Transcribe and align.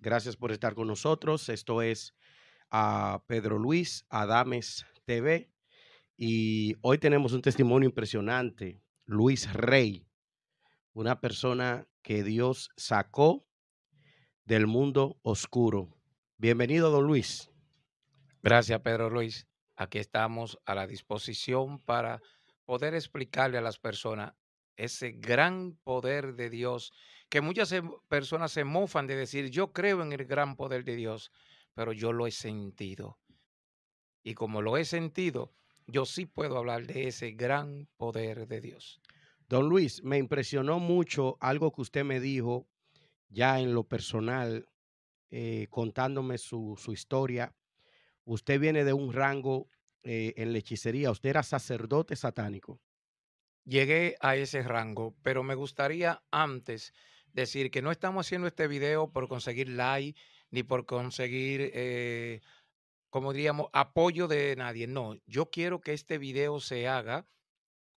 Gracias 0.00 0.36
por 0.36 0.50
estar 0.50 0.74
con 0.74 0.88
nosotros. 0.88 1.48
Esto 1.48 1.80
es 1.80 2.14
a 2.70 3.22
Pedro 3.28 3.58
Luis 3.58 4.04
Adames 4.08 4.84
TV 5.04 5.48
y 6.16 6.74
hoy 6.80 6.98
tenemos 6.98 7.32
un 7.32 7.42
testimonio 7.42 7.88
impresionante. 7.88 8.82
Luis 9.04 9.52
Rey, 9.52 10.08
una 10.92 11.20
persona 11.20 11.86
que 12.02 12.24
Dios 12.24 12.70
sacó 12.76 13.46
del 14.44 14.66
mundo 14.66 15.20
oscuro. 15.22 15.96
Bienvenido, 16.36 16.90
don 16.90 17.06
Luis. 17.06 17.50
Gracias, 18.42 18.80
Pedro 18.80 19.08
Luis. 19.08 19.46
Aquí 19.76 19.98
estamos 19.98 20.58
a 20.64 20.74
la 20.74 20.88
disposición 20.88 21.80
para 21.80 22.20
poder 22.64 22.94
explicarle 22.94 23.58
a 23.58 23.62
las 23.62 23.78
personas 23.78 24.34
ese 24.76 25.12
gran 25.12 25.76
poder 25.84 26.34
de 26.34 26.50
Dios, 26.50 26.92
que 27.28 27.40
muchas 27.40 27.74
personas 28.08 28.52
se 28.52 28.64
mofan 28.64 29.06
de 29.06 29.16
decir, 29.16 29.50
yo 29.50 29.72
creo 29.72 30.02
en 30.02 30.12
el 30.12 30.24
gran 30.24 30.56
poder 30.56 30.84
de 30.84 30.96
Dios, 30.96 31.32
pero 31.74 31.92
yo 31.92 32.12
lo 32.12 32.26
he 32.26 32.30
sentido. 32.30 33.18
Y 34.22 34.34
como 34.34 34.62
lo 34.62 34.76
he 34.76 34.84
sentido, 34.84 35.52
yo 35.86 36.04
sí 36.04 36.26
puedo 36.26 36.58
hablar 36.58 36.86
de 36.86 37.08
ese 37.08 37.32
gran 37.32 37.88
poder 37.96 38.46
de 38.48 38.60
Dios. 38.60 39.00
Don 39.48 39.68
Luis, 39.68 40.02
me 40.02 40.18
impresionó 40.18 40.80
mucho 40.80 41.36
algo 41.40 41.72
que 41.72 41.82
usted 41.82 42.04
me 42.04 42.18
dijo 42.18 42.66
ya 43.28 43.60
en 43.60 43.74
lo 43.74 43.84
personal, 43.84 44.68
eh, 45.30 45.66
contándome 45.70 46.38
su, 46.38 46.76
historia. 46.88 47.54
Usted 48.24 48.58
viene 48.58 48.84
de 48.84 48.92
un 48.92 49.12
rango 49.12 49.68
eh, 50.02 50.34
en 50.36 50.52
la 50.52 50.58
hechicería, 50.58 51.10
usted 51.10 51.30
era 51.30 51.42
sacerdote 51.42 52.16
satánico. 52.16 52.80
Llegué 53.64 54.16
a 54.20 54.36
ese 54.36 54.62
rango, 54.62 55.16
pero 55.22 55.42
me 55.42 55.56
gustaría 55.56 56.22
antes 56.30 56.92
decir 57.36 57.70
que 57.70 57.82
no 57.82 57.92
estamos 57.92 58.26
haciendo 58.26 58.48
este 58.48 58.66
video 58.66 59.12
por 59.12 59.28
conseguir 59.28 59.68
like 59.68 60.18
ni 60.50 60.62
por 60.62 60.86
conseguir, 60.86 61.70
eh, 61.74 62.40
como 63.10 63.32
diríamos, 63.32 63.68
apoyo 63.72 64.26
de 64.26 64.56
nadie. 64.56 64.86
No, 64.86 65.14
yo 65.26 65.50
quiero 65.50 65.80
que 65.80 65.92
este 65.92 66.18
video 66.18 66.58
se 66.60 66.88
haga 66.88 67.28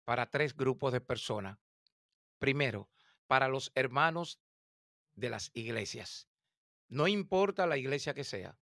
para 0.05 0.31
tres 0.31 0.57
grupos 0.57 0.93
de 0.93 1.01
personas. 1.01 1.59
Primero, 2.39 2.89
para 3.27 3.49
los 3.49 3.71
hermanos 3.75 4.41
de 5.15 5.31
las 5.31 5.51
iglesias. 5.55 6.29
No 6.89 7.07
importa 7.07 7.67
la 7.67 7.77
iglesia 7.77 8.15
que 8.15 8.25
sea. 8.25 8.59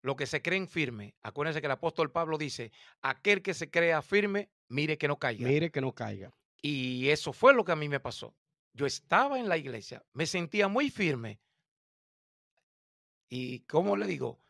Lo 0.00 0.16
que 0.16 0.26
se 0.26 0.40
creen 0.40 0.68
firme. 0.68 1.14
Acuérdense 1.22 1.60
que 1.60 1.66
el 1.66 1.72
apóstol 1.72 2.12
Pablo 2.12 2.38
dice, 2.38 2.72
aquel 3.02 3.42
que 3.42 3.52
se 3.52 3.68
crea 3.68 4.00
firme, 4.00 4.48
mire 4.68 4.96
que 4.96 5.08
no 5.08 5.18
caiga. 5.18 5.46
Mire 5.46 5.70
que 5.70 5.80
no 5.80 5.92
caiga. 5.92 6.32
Y 6.62 7.08
eso 7.08 7.32
fue 7.32 7.52
lo 7.52 7.64
que 7.64 7.72
a 7.72 7.76
mí 7.76 7.88
me 7.88 8.00
pasó. 8.00 8.34
Yo 8.72 8.86
estaba 8.86 9.38
en 9.38 9.48
la 9.48 9.56
iglesia, 9.56 10.04
me 10.12 10.26
sentía 10.26 10.68
muy 10.68 10.90
firme. 10.90 11.40
Y, 13.28 13.60
¿cómo 13.60 13.96
le 13.96 14.06
digo? 14.06 14.40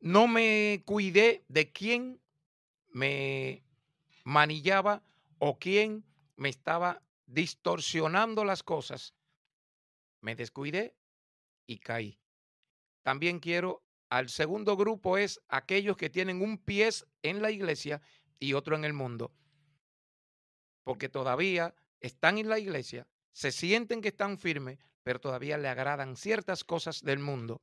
No 0.00 0.26
me 0.26 0.82
cuidé 0.84 1.44
de 1.48 1.70
quién 1.70 2.20
me 2.88 3.62
manillaba 4.24 5.02
o 5.38 5.58
quién 5.58 6.04
me 6.36 6.48
estaba 6.48 7.02
distorsionando 7.26 8.44
las 8.44 8.62
cosas. 8.62 9.14
Me 10.20 10.34
descuidé 10.34 10.96
y 11.66 11.78
caí. 11.78 12.18
También 13.02 13.38
quiero, 13.38 13.84
al 14.08 14.28
segundo 14.28 14.76
grupo 14.76 15.18
es 15.18 15.40
aquellos 15.48 15.96
que 15.96 16.10
tienen 16.10 16.42
un 16.42 16.58
pie 16.58 16.88
en 17.22 17.42
la 17.42 17.50
iglesia 17.50 18.00
y 18.38 18.54
otro 18.54 18.74
en 18.74 18.84
el 18.84 18.92
mundo 18.92 19.32
porque 20.84 21.08
todavía 21.08 21.74
están 22.00 22.38
en 22.38 22.48
la 22.48 22.58
iglesia, 22.58 23.06
se 23.32 23.50
sienten 23.52 24.00
que 24.00 24.08
están 24.08 24.38
firmes, 24.38 24.78
pero 25.02 25.20
todavía 25.20 25.58
le 25.58 25.68
agradan 25.68 26.16
ciertas 26.16 26.64
cosas 26.64 27.02
del 27.02 27.18
mundo. 27.18 27.62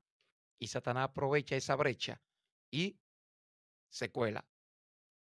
Y 0.57 0.67
Satanás 0.67 1.05
aprovecha 1.05 1.55
esa 1.55 1.75
brecha 1.75 2.21
y 2.69 2.99
se 3.89 4.11
cuela. 4.11 4.45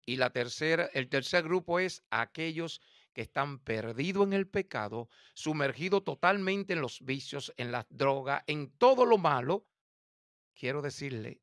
Y 0.06 0.16
la 0.16 0.30
tercera, 0.30 0.88
el 0.94 1.08
tercer 1.08 1.44
grupo 1.44 1.80
es 1.80 2.04
aquellos 2.10 2.80
que 3.12 3.22
están 3.22 3.58
perdidos 3.58 4.26
en 4.26 4.34
el 4.34 4.46
pecado, 4.46 5.08
sumergidos 5.34 6.04
totalmente 6.04 6.74
en 6.74 6.80
los 6.80 7.04
vicios, 7.04 7.52
en 7.56 7.72
las 7.72 7.86
drogas, 7.90 8.44
en 8.46 8.70
todo 8.70 9.04
lo 9.04 9.18
malo. 9.18 9.66
Quiero 10.54 10.80
decirle 10.80 11.42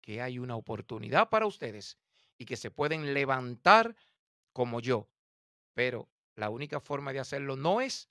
que 0.00 0.22
hay 0.22 0.38
una 0.38 0.56
oportunidad 0.56 1.28
para 1.28 1.46
ustedes 1.46 1.98
y 2.38 2.46
que 2.46 2.56
se 2.56 2.70
pueden 2.70 3.12
levantar 3.12 3.94
como 4.52 4.80
yo, 4.80 5.10
pero 5.74 6.08
la 6.34 6.50
única 6.50 6.80
forma 6.80 7.12
de 7.12 7.20
hacerlo 7.20 7.56
no 7.56 7.80
es 7.80 8.08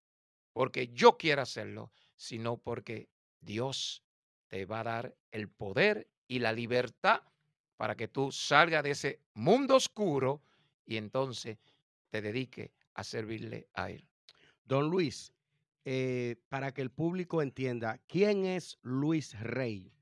porque 0.58 0.88
yo 0.88 1.20
quiera 1.20 1.44
hacerlo, 1.44 1.92
sino 2.16 2.58
porque 2.58 3.12
Dios 3.42 4.04
te 4.48 4.66
va 4.66 4.80
a 4.80 4.86
dar 4.86 5.16
el 5.30 5.50
poder 5.50 6.10
y 6.28 6.40
la 6.40 6.52
libertad 6.52 7.22
para 7.76 7.96
que 7.96 8.08
tú 8.08 8.32
salgas 8.32 8.82
de 8.82 8.90
ese 8.90 9.20
mundo 9.36 9.76
oscuro 9.76 10.42
y 10.84 10.98
entonces 10.98 11.60
te 12.10 12.24
dedique 12.24 12.72
a 12.96 13.04
servirle 13.04 13.68
a 13.76 13.92
Él. 13.92 14.10
Don 14.66 14.90
Luis, 14.90 15.32
eh, 15.86 16.38
para 16.50 16.74
que 16.74 16.82
el 16.82 16.90
público 16.90 17.44
entienda, 17.44 18.00
¿quién 18.08 18.44
es 18.44 18.80
Luis 18.82 19.40
Rey? 19.40 19.94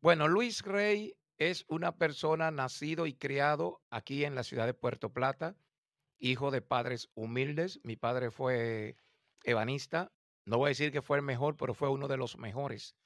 Bueno, 0.00 0.26
Luis 0.26 0.62
Rey 0.62 1.14
es 1.38 1.64
una 1.68 1.96
persona 1.96 2.50
nacido 2.50 3.06
y 3.06 3.14
criado 3.14 3.80
aquí 3.90 4.24
en 4.24 4.34
la 4.34 4.42
ciudad 4.42 4.66
de 4.66 4.74
Puerto 4.74 5.12
Plata 5.12 5.54
hijo 6.22 6.50
de 6.50 6.62
padres 6.62 7.10
humildes. 7.14 7.80
Mi 7.82 7.96
padre 7.96 8.30
fue 8.30 8.96
ebanista. 9.44 10.12
No 10.44 10.58
voy 10.58 10.68
a 10.68 10.68
decir 10.70 10.92
que 10.92 11.02
fue 11.02 11.18
el 11.18 11.22
mejor, 11.22 11.56
pero 11.56 11.74
fue 11.74 11.88
uno 11.88 12.08
de 12.08 12.16
los 12.16 12.36
mejores. 12.36 12.96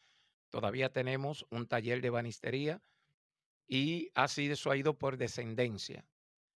Todavía 0.50 0.92
tenemos 0.92 1.46
un 1.50 1.66
taller 1.66 2.00
de 2.00 2.08
ebanistería 2.08 2.82
y 3.68 4.10
así 4.14 4.50
eso 4.50 4.70
ha 4.70 4.76
ido 4.76 4.96
por 4.98 5.16
descendencia. 5.16 6.06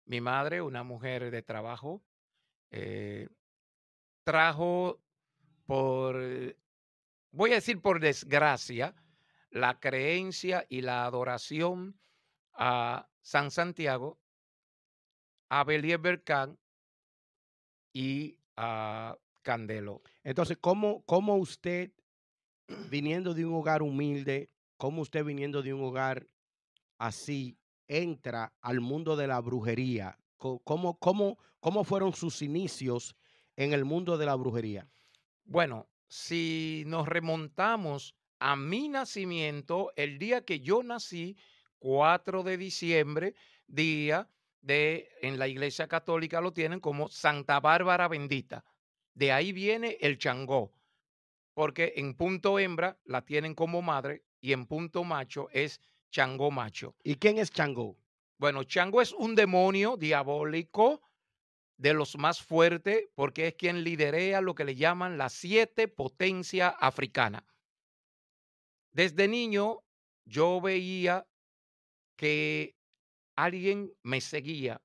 Mi 0.05 0.21
madre, 0.21 0.63
una 0.63 0.83
mujer 0.83 1.31
de 1.31 1.43
trabajo, 1.43 2.03
eh, 2.71 3.29
trajo 4.25 5.01
por, 5.67 6.17
voy 7.31 7.53
a 7.53 7.57
decir 7.57 7.81
por 7.81 8.01
desgracia, 8.01 8.95
la 9.51 9.81
creencia 9.81 10.67
y 10.69 10.83
la 10.83 11.05
adoración 11.05 11.99
a 12.53 13.09
San 13.23 13.51
Santiago 13.51 14.19
a 15.49 15.65
Believer 15.65 16.23
Khan 16.23 16.59
y 17.93 18.39
a 18.57 19.17
Candelo. 19.49 20.03
Entonces, 20.25 20.59
¿cómo, 20.61 21.03
¿cómo 21.07 21.37
usted, 21.37 21.91
viniendo 22.91 23.33
de 23.33 23.47
un 23.47 23.55
hogar 23.55 23.81
humilde, 23.81 24.51
cómo 24.77 25.01
usted 25.01 25.25
viniendo 25.25 25.63
de 25.63 25.73
un 25.73 25.83
hogar 25.83 26.27
así, 26.99 27.57
entra 27.87 28.53
al 28.61 28.83
mundo 28.83 29.17
de 29.17 29.27
la 29.27 29.41
brujería? 29.41 30.19
¿Cómo, 30.37 30.99
cómo, 30.99 31.39
cómo 31.61 31.85
fueron 31.85 32.13
sus 32.13 32.43
inicios 32.43 33.17
en 33.57 33.73
el 33.73 33.87
mundo 33.87 34.19
de 34.19 34.27
la 34.27 34.35
brujería? 34.35 34.87
Bueno, 35.47 35.89
si 36.09 36.85
nos 36.87 37.09
remontamos 37.09 38.15
a 38.41 38.55
mi 38.55 38.91
nacimiento, 38.91 39.95
el 39.97 40.19
día 40.19 40.45
que 40.45 40.61
yo 40.61 40.83
nací, 40.83 41.39
4 41.79 42.43
de 42.43 42.59
diciembre, 42.59 43.35
día 43.67 44.29
de 44.61 45.09
en 45.23 45.39
la 45.39 45.49
iglesia 45.49 45.89
católica 45.89 46.43
lo 46.43 46.53
tienen 46.53 46.81
como 46.81 47.09
Santa 47.09 47.61
Bárbara 47.61 48.09
bendita. 48.09 48.63
De 49.19 49.33
ahí 49.33 49.51
viene 49.51 49.99
el 50.01 50.17
changó, 50.17 50.73
porque 51.53 51.95
en 51.97 52.15
punto 52.15 52.61
hembra 52.61 53.01
la 53.05 53.25
tienen 53.25 53.53
como 53.53 53.83
madre 53.83 54.23
y 54.41 54.53
en 54.53 54.65
punto 54.65 55.03
macho 55.03 55.49
es 55.51 55.81
changó 56.13 56.53
macho. 56.53 56.95
¿Y 57.03 57.17
quién 57.17 57.37
es 57.39 57.51
changó? 57.51 57.99
Bueno, 58.37 58.63
changó 58.63 59.03
es 59.03 59.13
un 59.13 59.35
demonio 59.35 59.97
diabólico 59.97 61.03
de 61.79 61.95
los 61.95 62.17
más 62.17 62.41
fuertes 62.41 63.09
porque 63.17 63.49
es 63.49 63.55
quien 63.57 63.83
liderea 63.83 64.41
lo 64.41 64.55
que 64.55 64.65
le 64.65 64.77
llaman 64.77 65.19
la 65.19 65.31
siete 65.31 65.89
potencia 65.89 66.69
africana. 66.69 67.45
Desde 68.93 69.27
niño 69.27 69.83
yo 70.27 70.61
veía 70.61 71.27
que 72.15 72.77
alguien 73.35 73.93
me 74.05 74.21
seguía, 74.21 74.81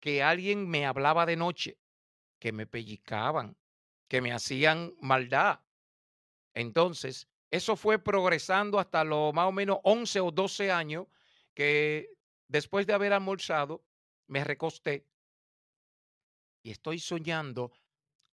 que 0.00 0.24
alguien 0.24 0.68
me 0.68 0.84
hablaba 0.84 1.26
de 1.26 1.36
noche, 1.36 1.78
que 2.46 2.52
me 2.52 2.68
pellizcaban, 2.68 3.56
que 4.06 4.20
me 4.20 4.32
hacían 4.32 4.94
maldad. 5.00 5.58
Entonces, 6.54 7.26
eso 7.50 7.74
fue 7.74 7.98
progresando 7.98 8.78
hasta 8.78 9.02
los 9.02 9.34
más 9.34 9.48
o 9.48 9.50
menos 9.50 9.78
11 9.82 10.20
o 10.20 10.30
12 10.30 10.70
años 10.70 11.08
que 11.54 12.08
después 12.46 12.86
de 12.86 12.92
haber 12.92 13.12
almorzado, 13.12 13.82
me 14.28 14.44
recosté 14.44 15.08
y 16.62 16.70
estoy 16.70 17.00
soñando 17.00 17.72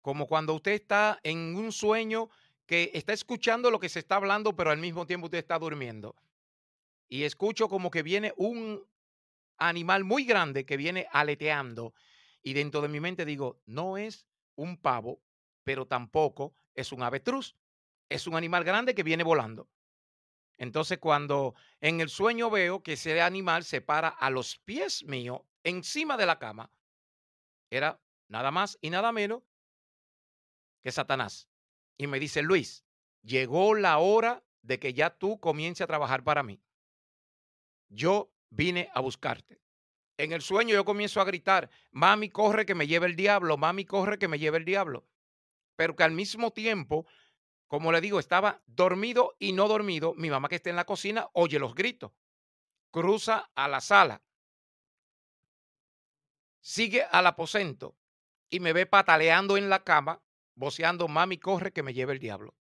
como 0.02 0.28
cuando 0.28 0.56
usted 0.56 0.74
está 0.74 1.22
en 1.24 1.56
un 1.56 1.72
sueño 1.72 2.30
que 2.66 2.92
está 2.94 3.14
escuchando 3.14 3.72
lo 3.72 3.80
que 3.80 3.88
se 3.88 4.00
está 4.00 4.18
hablando, 4.18 4.58
pero 4.58 4.72
al 4.72 4.78
mismo 4.78 5.08
tiempo 5.08 5.28
usted 5.28 5.38
está 5.38 5.58
durmiendo. 5.58 6.18
Y 7.08 7.24
escucho 7.24 7.70
como 7.70 7.90
que 7.90 8.04
viene 8.04 8.34
un 8.36 8.86
animal 9.56 10.04
muy 10.04 10.26
grande 10.26 10.66
que 10.66 10.76
viene 10.76 11.08
aleteando 11.14 11.94
y 12.44 12.54
dentro 12.54 12.82
de 12.82 12.88
mi 12.88 13.00
mente 13.00 13.26
digo, 13.26 13.62
no 13.66 13.98
es 13.98 14.28
un 14.56 14.78
pavo, 14.78 15.22
pero 15.64 15.88
tampoco 15.88 16.56
es 16.74 16.92
un 16.92 17.04
avetruz, 17.04 17.56
es 18.10 18.28
un 18.28 18.36
animal 18.36 18.64
grande 18.64 18.96
que 18.96 19.04
viene 19.04 19.24
volando. 19.24 19.70
Entonces, 20.58 21.00
cuando 21.00 21.56
en 21.80 22.02
el 22.02 22.10
sueño 22.10 22.50
veo 22.50 22.84
que 22.84 22.94
ese 22.94 23.22
animal 23.22 23.64
se 23.64 23.82
para 23.82 24.10
a 24.10 24.30
los 24.30 24.58
pies 24.60 25.04
míos, 25.06 25.42
encima 25.64 26.18
de 26.18 26.26
la 26.26 26.40
cama, 26.40 26.72
era 27.70 28.00
nada 28.28 28.52
más 28.52 28.78
y 28.82 28.90
nada 28.90 29.12
menos 29.12 29.44
que 30.82 30.92
Satanás. 30.92 31.50
Y 31.98 32.08
me 32.08 32.20
dice, 32.20 32.42
Luis, 32.42 32.86
llegó 33.24 33.76
la 33.76 33.98
hora 33.98 34.44
de 34.62 34.80
que 34.80 34.94
ya 34.94 35.18
tú 35.18 35.40
comiences 35.40 35.84
a 35.84 35.88
trabajar 35.88 36.24
para 36.24 36.44
mí. 36.44 36.62
Yo 37.90 38.32
vine 38.50 38.90
a 38.94 39.02
buscarte. 39.02 39.61
En 40.18 40.32
el 40.34 40.42
sueño 40.42 40.76
yo 40.76 40.86
comienzo 40.86 41.22
a 41.22 41.26
gritar, 41.26 41.70
mami, 41.92 42.30
corre 42.30 42.66
que 42.66 42.76
me 42.76 42.88
lleve 42.88 43.08
el 43.08 43.16
diablo, 43.16 43.58
mami, 43.58 43.86
corre 43.86 44.20
que 44.20 44.28
me 44.28 44.40
lleve 44.40 44.58
el 44.58 44.66
diablo. 44.66 45.08
Pero 45.76 45.96
que 45.96 46.04
al 46.04 46.12
mismo 46.12 46.52
tiempo, 46.52 47.08
como 47.68 47.92
le 47.92 48.02
digo, 48.02 48.20
estaba 48.20 48.62
dormido 48.68 49.36
y 49.40 49.54
no 49.54 49.68
dormido, 49.68 50.14
mi 50.16 50.30
mamá 50.30 50.50
que 50.50 50.56
está 50.56 50.70
en 50.70 50.76
la 50.76 50.86
cocina 50.86 51.30
oye 51.34 51.58
los 51.60 51.74
gritos, 51.74 52.12
cruza 52.92 53.50
a 53.56 53.68
la 53.68 53.82
sala, 53.82 54.22
sigue 56.60 57.04
al 57.04 57.26
aposento 57.28 57.96
y 58.50 58.60
me 58.60 58.74
ve 58.74 58.86
pataleando 58.86 59.58
en 59.58 59.70
la 59.70 59.84
cama, 59.84 60.22
voceando, 60.56 61.08
mami, 61.08 61.38
corre 61.38 61.72
que 61.72 61.84
me 61.84 61.94
lleve 61.94 62.14
el 62.14 62.20
diablo. 62.20 62.56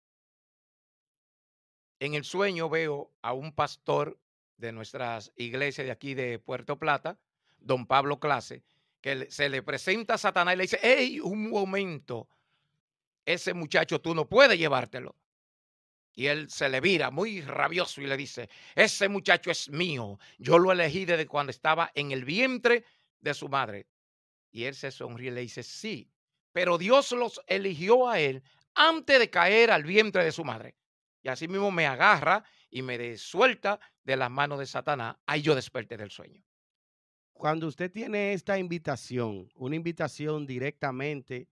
En 1.98 2.14
el 2.14 2.24
sueño 2.24 2.68
veo 2.68 3.12
a 3.22 3.32
un 3.32 3.52
pastor 3.52 4.20
de 4.56 4.72
nuestras 4.72 5.32
iglesias 5.36 5.86
de 5.86 5.90
aquí 5.90 6.14
de 6.14 6.38
Puerto 6.38 6.78
Plata, 6.78 7.18
don 7.58 7.86
Pablo 7.86 8.18
Clase, 8.18 8.62
que 9.00 9.30
se 9.30 9.48
le 9.48 9.62
presenta 9.62 10.14
a 10.14 10.18
Satanás 10.18 10.54
y 10.54 10.56
le 10.56 10.62
dice, 10.64 10.78
hey, 10.82 11.20
un 11.20 11.50
momento, 11.50 12.28
ese 13.24 13.54
muchacho 13.54 14.00
tú 14.00 14.14
no 14.14 14.28
puedes 14.28 14.58
llevártelo. 14.58 15.14
Y 16.14 16.26
él 16.26 16.50
se 16.50 16.68
le 16.68 16.80
vira 16.80 17.10
muy 17.12 17.42
rabioso 17.42 18.00
y 18.00 18.06
le 18.06 18.16
dice, 18.16 18.48
ese 18.74 19.08
muchacho 19.08 19.52
es 19.52 19.70
mío, 19.70 20.18
yo 20.38 20.58
lo 20.58 20.72
elegí 20.72 21.04
desde 21.04 21.26
cuando 21.26 21.50
estaba 21.50 21.92
en 21.94 22.10
el 22.10 22.24
vientre 22.24 22.84
de 23.20 23.34
su 23.34 23.48
madre. 23.48 23.86
Y 24.50 24.64
él 24.64 24.74
se 24.74 24.90
sonríe 24.90 25.28
y 25.28 25.34
le 25.34 25.40
dice, 25.42 25.62
sí, 25.62 26.10
pero 26.50 26.76
Dios 26.76 27.12
los 27.12 27.40
eligió 27.46 28.08
a 28.08 28.18
él 28.18 28.42
antes 28.74 29.18
de 29.18 29.30
caer 29.30 29.70
al 29.70 29.84
vientre 29.84 30.24
de 30.24 30.32
su 30.32 30.44
madre. 30.44 30.74
Y 31.22 31.28
así 31.28 31.46
mismo 31.46 31.70
me 31.70 31.86
agarra 31.86 32.42
y 32.70 32.82
me 32.82 33.16
suelta 33.16 33.78
de 34.02 34.16
las 34.16 34.30
manos 34.30 34.58
de 34.58 34.66
Satanás. 34.66 35.16
Ahí 35.26 35.42
yo 35.42 35.54
desperté 35.54 35.96
del 35.96 36.10
sueño. 36.10 36.42
Cuando 37.38 37.68
usted 37.68 37.88
tiene 37.92 38.32
esta 38.32 38.58
invitación, 38.58 39.48
una 39.54 39.76
invitación 39.76 40.44
directamente 40.44 41.48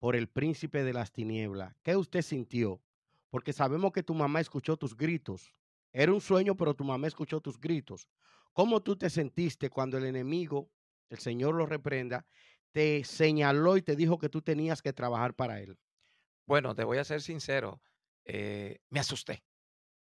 por 0.00 0.16
el 0.16 0.28
príncipe 0.28 0.82
de 0.82 0.92
las 0.92 1.12
tinieblas, 1.12 1.76
¿qué 1.84 1.94
usted 1.94 2.22
sintió? 2.22 2.82
Porque 3.30 3.52
sabemos 3.52 3.92
que 3.92 4.02
tu 4.02 4.14
mamá 4.14 4.40
escuchó 4.40 4.76
tus 4.76 4.96
gritos. 4.96 5.54
Era 5.92 6.12
un 6.12 6.20
sueño, 6.20 6.56
pero 6.56 6.74
tu 6.74 6.82
mamá 6.82 7.06
escuchó 7.06 7.40
tus 7.40 7.56
gritos. 7.60 8.08
¿Cómo 8.52 8.82
tú 8.82 8.96
te 8.96 9.08
sentiste 9.08 9.70
cuando 9.70 9.96
el 9.96 10.06
enemigo, 10.06 10.72
el 11.08 11.18
Señor 11.18 11.54
lo 11.54 11.66
reprenda, 11.66 12.26
te 12.72 13.04
señaló 13.04 13.76
y 13.76 13.82
te 13.82 13.94
dijo 13.94 14.18
que 14.18 14.28
tú 14.28 14.42
tenías 14.42 14.82
que 14.82 14.92
trabajar 14.92 15.34
para 15.34 15.60
él? 15.60 15.78
Bueno, 16.46 16.74
te 16.74 16.82
voy 16.82 16.98
a 16.98 17.04
ser 17.04 17.22
sincero. 17.22 17.80
Eh, 18.24 18.80
me 18.90 18.98
asusté. 18.98 19.44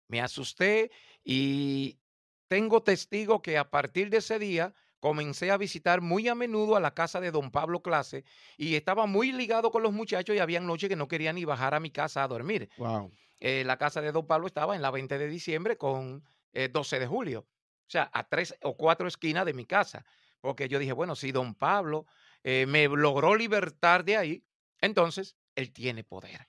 Me 0.07 0.21
asusté 0.21 0.91
y 1.25 1.99
tengo 2.47 2.81
testigo 2.83 3.41
que 3.41 3.57
a 3.57 3.69
partir 3.69 4.09
de 4.09 4.17
ese 4.17 4.39
día 4.39 4.73
comencé 4.99 5.51
a 5.51 5.57
visitar 5.57 6.01
muy 6.01 6.27
a 6.27 6.35
menudo 6.35 6.75
a 6.75 6.79
la 6.79 6.93
casa 6.93 7.19
de 7.19 7.31
don 7.31 7.51
Pablo 7.51 7.81
Clase 7.81 8.25
y 8.57 8.75
estaba 8.75 9.05
muy 9.05 9.31
ligado 9.31 9.71
con 9.71 9.83
los 9.83 9.93
muchachos 9.93 10.35
y 10.35 10.39
había 10.39 10.59
noches 10.59 10.89
que 10.89 10.95
no 10.95 11.07
quería 11.07 11.33
ni 11.33 11.45
bajar 11.45 11.73
a 11.73 11.79
mi 11.79 11.89
casa 11.89 12.23
a 12.23 12.27
dormir. 12.27 12.69
Wow. 12.77 13.11
Eh, 13.39 13.63
la 13.65 13.77
casa 13.77 14.01
de 14.01 14.11
don 14.11 14.27
Pablo 14.27 14.47
estaba 14.47 14.75
en 14.75 14.81
la 14.81 14.91
20 14.91 15.17
de 15.17 15.27
diciembre 15.27 15.77
con 15.77 16.23
12 16.53 16.95
eh, 16.95 16.99
de 16.99 17.07
julio, 17.07 17.39
o 17.39 17.91
sea, 17.91 18.09
a 18.13 18.27
tres 18.27 18.55
o 18.63 18.75
cuatro 18.75 19.07
esquinas 19.07 19.45
de 19.45 19.53
mi 19.53 19.65
casa, 19.65 20.05
porque 20.41 20.67
yo 20.67 20.79
dije, 20.79 20.93
bueno, 20.93 21.15
si 21.15 21.31
don 21.31 21.55
Pablo 21.55 22.05
me 22.43 22.87
logró 22.87 23.35
libertar 23.35 24.03
de 24.03 24.17
ahí, 24.17 24.43
entonces 24.81 25.35
él 25.55 25.71
tiene 25.71 26.03
poder. 26.03 26.47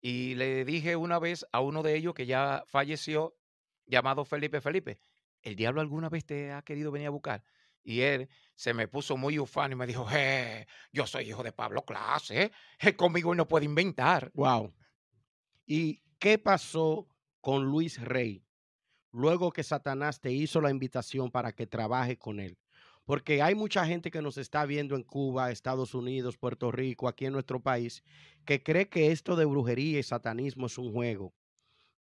Y 0.00 0.34
le 0.34 0.64
dije 0.64 0.96
una 0.96 1.18
vez 1.18 1.46
a 1.52 1.60
uno 1.60 1.82
de 1.82 1.96
ellos 1.96 2.14
que 2.14 2.26
ya 2.26 2.64
falleció, 2.66 3.36
llamado 3.86 4.24
Felipe 4.24 4.60
Felipe, 4.60 4.98
¿el 5.42 5.56
diablo 5.56 5.80
alguna 5.80 6.08
vez 6.08 6.24
te 6.24 6.52
ha 6.52 6.62
querido 6.62 6.90
venir 6.90 7.08
a 7.08 7.10
buscar? 7.10 7.42
Y 7.86 8.00
él 8.00 8.28
se 8.56 8.74
me 8.74 8.88
puso 8.88 9.16
muy 9.16 9.38
ufano 9.38 9.74
y 9.74 9.76
me 9.76 9.86
dijo, 9.86 10.08
eh, 10.12 10.66
yo 10.92 11.06
soy 11.06 11.28
hijo 11.28 11.44
de 11.44 11.52
Pablo 11.52 11.84
Clase, 11.84 12.50
eh, 12.80 12.96
conmigo 12.96 13.32
no 13.32 13.46
puede 13.46 13.64
inventar. 13.64 14.32
Wow. 14.34 14.74
¿Y 15.64 16.02
qué 16.18 16.36
pasó 16.38 17.08
con 17.40 17.64
Luis 17.64 18.02
Rey 18.02 18.44
luego 19.12 19.52
que 19.52 19.62
Satanás 19.62 20.20
te 20.20 20.32
hizo 20.32 20.60
la 20.60 20.70
invitación 20.70 21.30
para 21.30 21.52
que 21.52 21.68
trabaje 21.68 22.18
con 22.18 22.40
él? 22.40 22.58
porque 23.06 23.40
hay 23.40 23.54
mucha 23.54 23.86
gente 23.86 24.10
que 24.10 24.20
nos 24.20 24.36
está 24.36 24.66
viendo 24.66 24.96
en 24.96 25.04
Cuba, 25.04 25.52
Estados 25.52 25.94
Unidos, 25.94 26.36
Puerto 26.36 26.72
Rico, 26.72 27.06
aquí 27.06 27.24
en 27.24 27.34
nuestro 27.34 27.60
país, 27.60 28.02
que 28.44 28.64
cree 28.64 28.88
que 28.88 29.12
esto 29.12 29.36
de 29.36 29.44
brujería 29.44 30.00
y 30.00 30.02
satanismo 30.02 30.66
es 30.66 30.76
un 30.76 30.92
juego. 30.92 31.32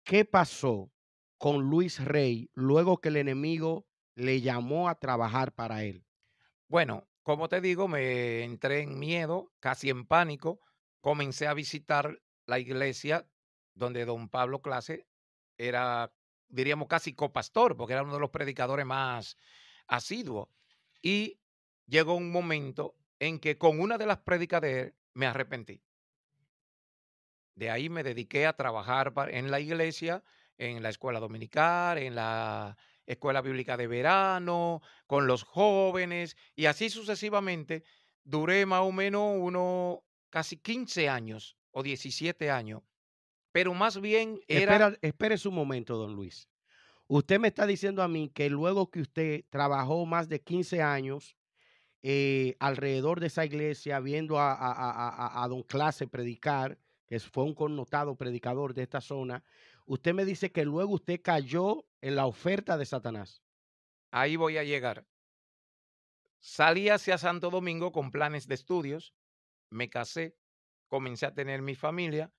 ¿Qué 0.02 0.24
pasó 0.24 0.90
con 1.38 1.70
Luis 1.70 2.04
Rey 2.04 2.50
luego 2.52 3.00
que 3.00 3.10
el 3.10 3.16
enemigo 3.16 3.87
le 4.18 4.40
llamó 4.40 4.88
a 4.88 4.96
trabajar 4.96 5.54
para 5.54 5.84
él? 5.84 6.04
Bueno, 6.66 7.08
como 7.22 7.48
te 7.48 7.60
digo, 7.60 7.86
me 7.86 8.42
entré 8.42 8.80
en 8.80 8.98
miedo, 8.98 9.52
casi 9.60 9.90
en 9.90 10.06
pánico. 10.06 10.60
Comencé 11.00 11.46
a 11.46 11.54
visitar 11.54 12.20
la 12.46 12.58
iglesia 12.58 13.28
donde 13.74 14.04
don 14.04 14.28
Pablo 14.28 14.60
Clase 14.60 15.06
era, 15.56 16.12
diríamos, 16.48 16.88
casi 16.88 17.14
copastor, 17.14 17.76
porque 17.76 17.92
era 17.92 18.02
uno 18.02 18.14
de 18.14 18.20
los 18.20 18.30
predicadores 18.30 18.84
más 18.84 19.36
asiduos. 19.86 20.48
Y 21.00 21.40
llegó 21.86 22.14
un 22.14 22.32
momento 22.32 22.96
en 23.20 23.38
que 23.38 23.56
con 23.56 23.78
una 23.78 23.98
de 23.98 24.06
las 24.06 24.18
prédicas 24.18 24.60
de 24.60 24.80
él 24.80 24.94
me 25.14 25.26
arrepentí. 25.26 25.80
De 27.54 27.70
ahí 27.70 27.88
me 27.88 28.02
dediqué 28.02 28.46
a 28.46 28.56
trabajar 28.56 29.12
en 29.30 29.50
la 29.50 29.60
iglesia, 29.60 30.24
en 30.56 30.82
la 30.82 30.88
escuela 30.88 31.20
dominical, 31.20 31.98
en 31.98 32.16
la 32.16 32.76
escuela 33.08 33.40
bíblica 33.40 33.76
de 33.76 33.86
verano, 33.86 34.82
con 35.06 35.26
los 35.26 35.42
jóvenes 35.42 36.36
y 36.54 36.66
así 36.66 36.90
sucesivamente. 36.90 37.82
Duré 38.22 38.66
más 38.66 38.82
o 38.82 38.92
menos 38.92 39.36
unos 39.38 40.00
casi 40.30 40.58
15 40.58 41.08
años 41.08 41.56
o 41.70 41.82
17 41.82 42.50
años, 42.50 42.82
pero 43.50 43.72
más 43.74 44.00
bien 44.00 44.40
era... 44.46 44.96
Espere 45.00 45.36
un 45.46 45.54
momento, 45.54 45.96
don 45.96 46.14
Luis. 46.14 46.48
Usted 47.06 47.40
me 47.40 47.48
está 47.48 47.66
diciendo 47.66 48.02
a 48.02 48.08
mí 48.08 48.28
que 48.28 48.50
luego 48.50 48.90
que 48.90 49.00
usted 49.00 49.44
trabajó 49.48 50.04
más 50.04 50.28
de 50.28 50.42
15 50.42 50.82
años 50.82 51.36
eh, 52.02 52.54
alrededor 52.60 53.18
de 53.20 53.28
esa 53.28 53.46
iglesia, 53.46 53.98
viendo 54.00 54.36
a, 54.38 55.46
don 55.48 55.62
Clase 55.62 56.06
predicar, 56.06 56.78
que 57.06 57.18
fue 57.18 57.44
un 57.44 57.54
connotado 57.54 58.14
predicador 58.16 58.74
de 58.74 58.82
esta 58.82 59.00
zona, 59.00 59.42
usted 59.88 60.12
me 60.12 60.24
dice 60.24 60.52
que 60.52 60.64
luego 60.64 60.94
usted 60.94 61.20
cayó 61.22 61.86
en 62.02 62.14
la 62.14 62.26
oferta 62.26 62.76
de 62.76 62.84
Satanás. 62.84 63.42
Ahí 64.10 64.36
voy 64.36 64.58
a 64.58 64.64
llegar. 64.64 65.06
Salí 66.40 66.88
hacia 66.90 67.18
Santo 67.18 67.50
Domingo 67.50 67.90
con 67.90 68.10
planes 68.10 68.46
de 68.46 68.54
estudios, 68.54 69.14
me 69.70 69.88
casé, 69.88 70.36
comencé 70.86 71.26
a 71.26 71.34
tener 71.34 71.62
mi 71.62 71.74
familia, 71.74 72.30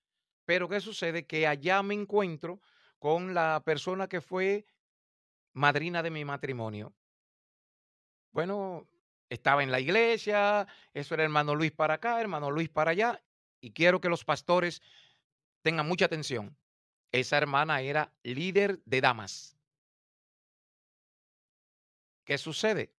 pero 0.45 0.69
¿qué 0.69 0.79
sucede? 0.79 1.25
Que 1.25 1.47
allá 1.47 1.83
me 1.83 1.95
encuentro 1.95 2.61
con 2.99 3.33
la 3.33 3.61
persona 3.65 4.07
que 4.07 4.21
fue 4.21 4.65
madrina 5.53 6.01
de 6.03 6.11
mi 6.11 6.23
matrimonio. 6.25 6.93
Bueno, 8.31 8.87
estaba 9.27 9.63
en 9.63 9.71
la 9.71 9.79
iglesia, 9.79 10.67
eso 10.93 11.15
era 11.15 11.23
hermano 11.23 11.55
Luis 11.55 11.71
para 11.71 11.95
acá, 11.95 12.21
hermano 12.21 12.51
Luis 12.51 12.69
para 12.69 12.91
allá, 12.91 13.23
y 13.59 13.71
quiero 13.71 13.99
que 13.99 14.09
los 14.09 14.23
pastores 14.23 14.81
tengan 15.63 15.87
mucha 15.87 16.05
atención. 16.05 16.55
Esa 17.11 17.37
hermana 17.37 17.81
era 17.81 18.13
líder 18.23 18.81
de 18.85 19.01
damas. 19.01 19.57
¿Qué 22.23 22.37
sucede? 22.37 22.93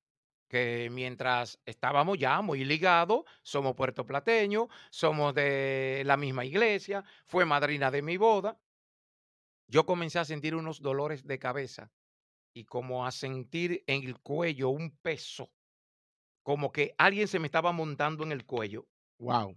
Que 0.48 0.88
mientras 0.90 1.60
estábamos 1.64 2.18
ya 2.18 2.40
muy 2.42 2.64
ligados, 2.64 3.24
somos 3.42 3.76
puertoplateños, 3.76 4.68
somos 4.90 5.34
de 5.34 6.02
la 6.04 6.16
misma 6.16 6.44
iglesia, 6.44 7.04
fue 7.26 7.44
madrina 7.44 7.90
de 7.92 8.02
mi 8.02 8.16
boda, 8.16 8.58
yo 9.70 9.86
comencé 9.86 10.18
a 10.18 10.24
sentir 10.24 10.56
unos 10.56 10.82
dolores 10.82 11.24
de 11.24 11.38
cabeza 11.38 11.92
y 12.52 12.64
como 12.64 13.06
a 13.06 13.12
sentir 13.12 13.84
en 13.86 14.02
el 14.02 14.18
cuello 14.18 14.70
un 14.70 14.90
peso, 14.90 15.52
como 16.42 16.72
que 16.72 16.92
alguien 16.98 17.28
se 17.28 17.38
me 17.38 17.46
estaba 17.46 17.70
montando 17.70 18.24
en 18.24 18.32
el 18.32 18.44
cuello. 18.44 18.88
Wow. 19.18 19.56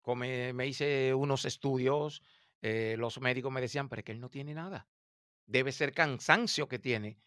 Como 0.00 0.20
me, 0.20 0.66
hice 0.66 1.12
unos 1.12 1.44
estudios, 1.44 2.22
eh, 2.62 2.96
los 2.98 3.20
médicos 3.20 3.52
me 3.52 3.60
decían, 3.60 3.88
pero 3.88 4.00
es 4.00 4.04
que 4.04 4.12
él 4.12 4.20
no 4.20 4.30
tiene 4.30 4.54
nada. 4.54 4.88
Debe 5.46 5.72
ser 5.72 5.92
cansancio 5.92 6.68
que 6.68 6.78
tiene. 6.78 7.18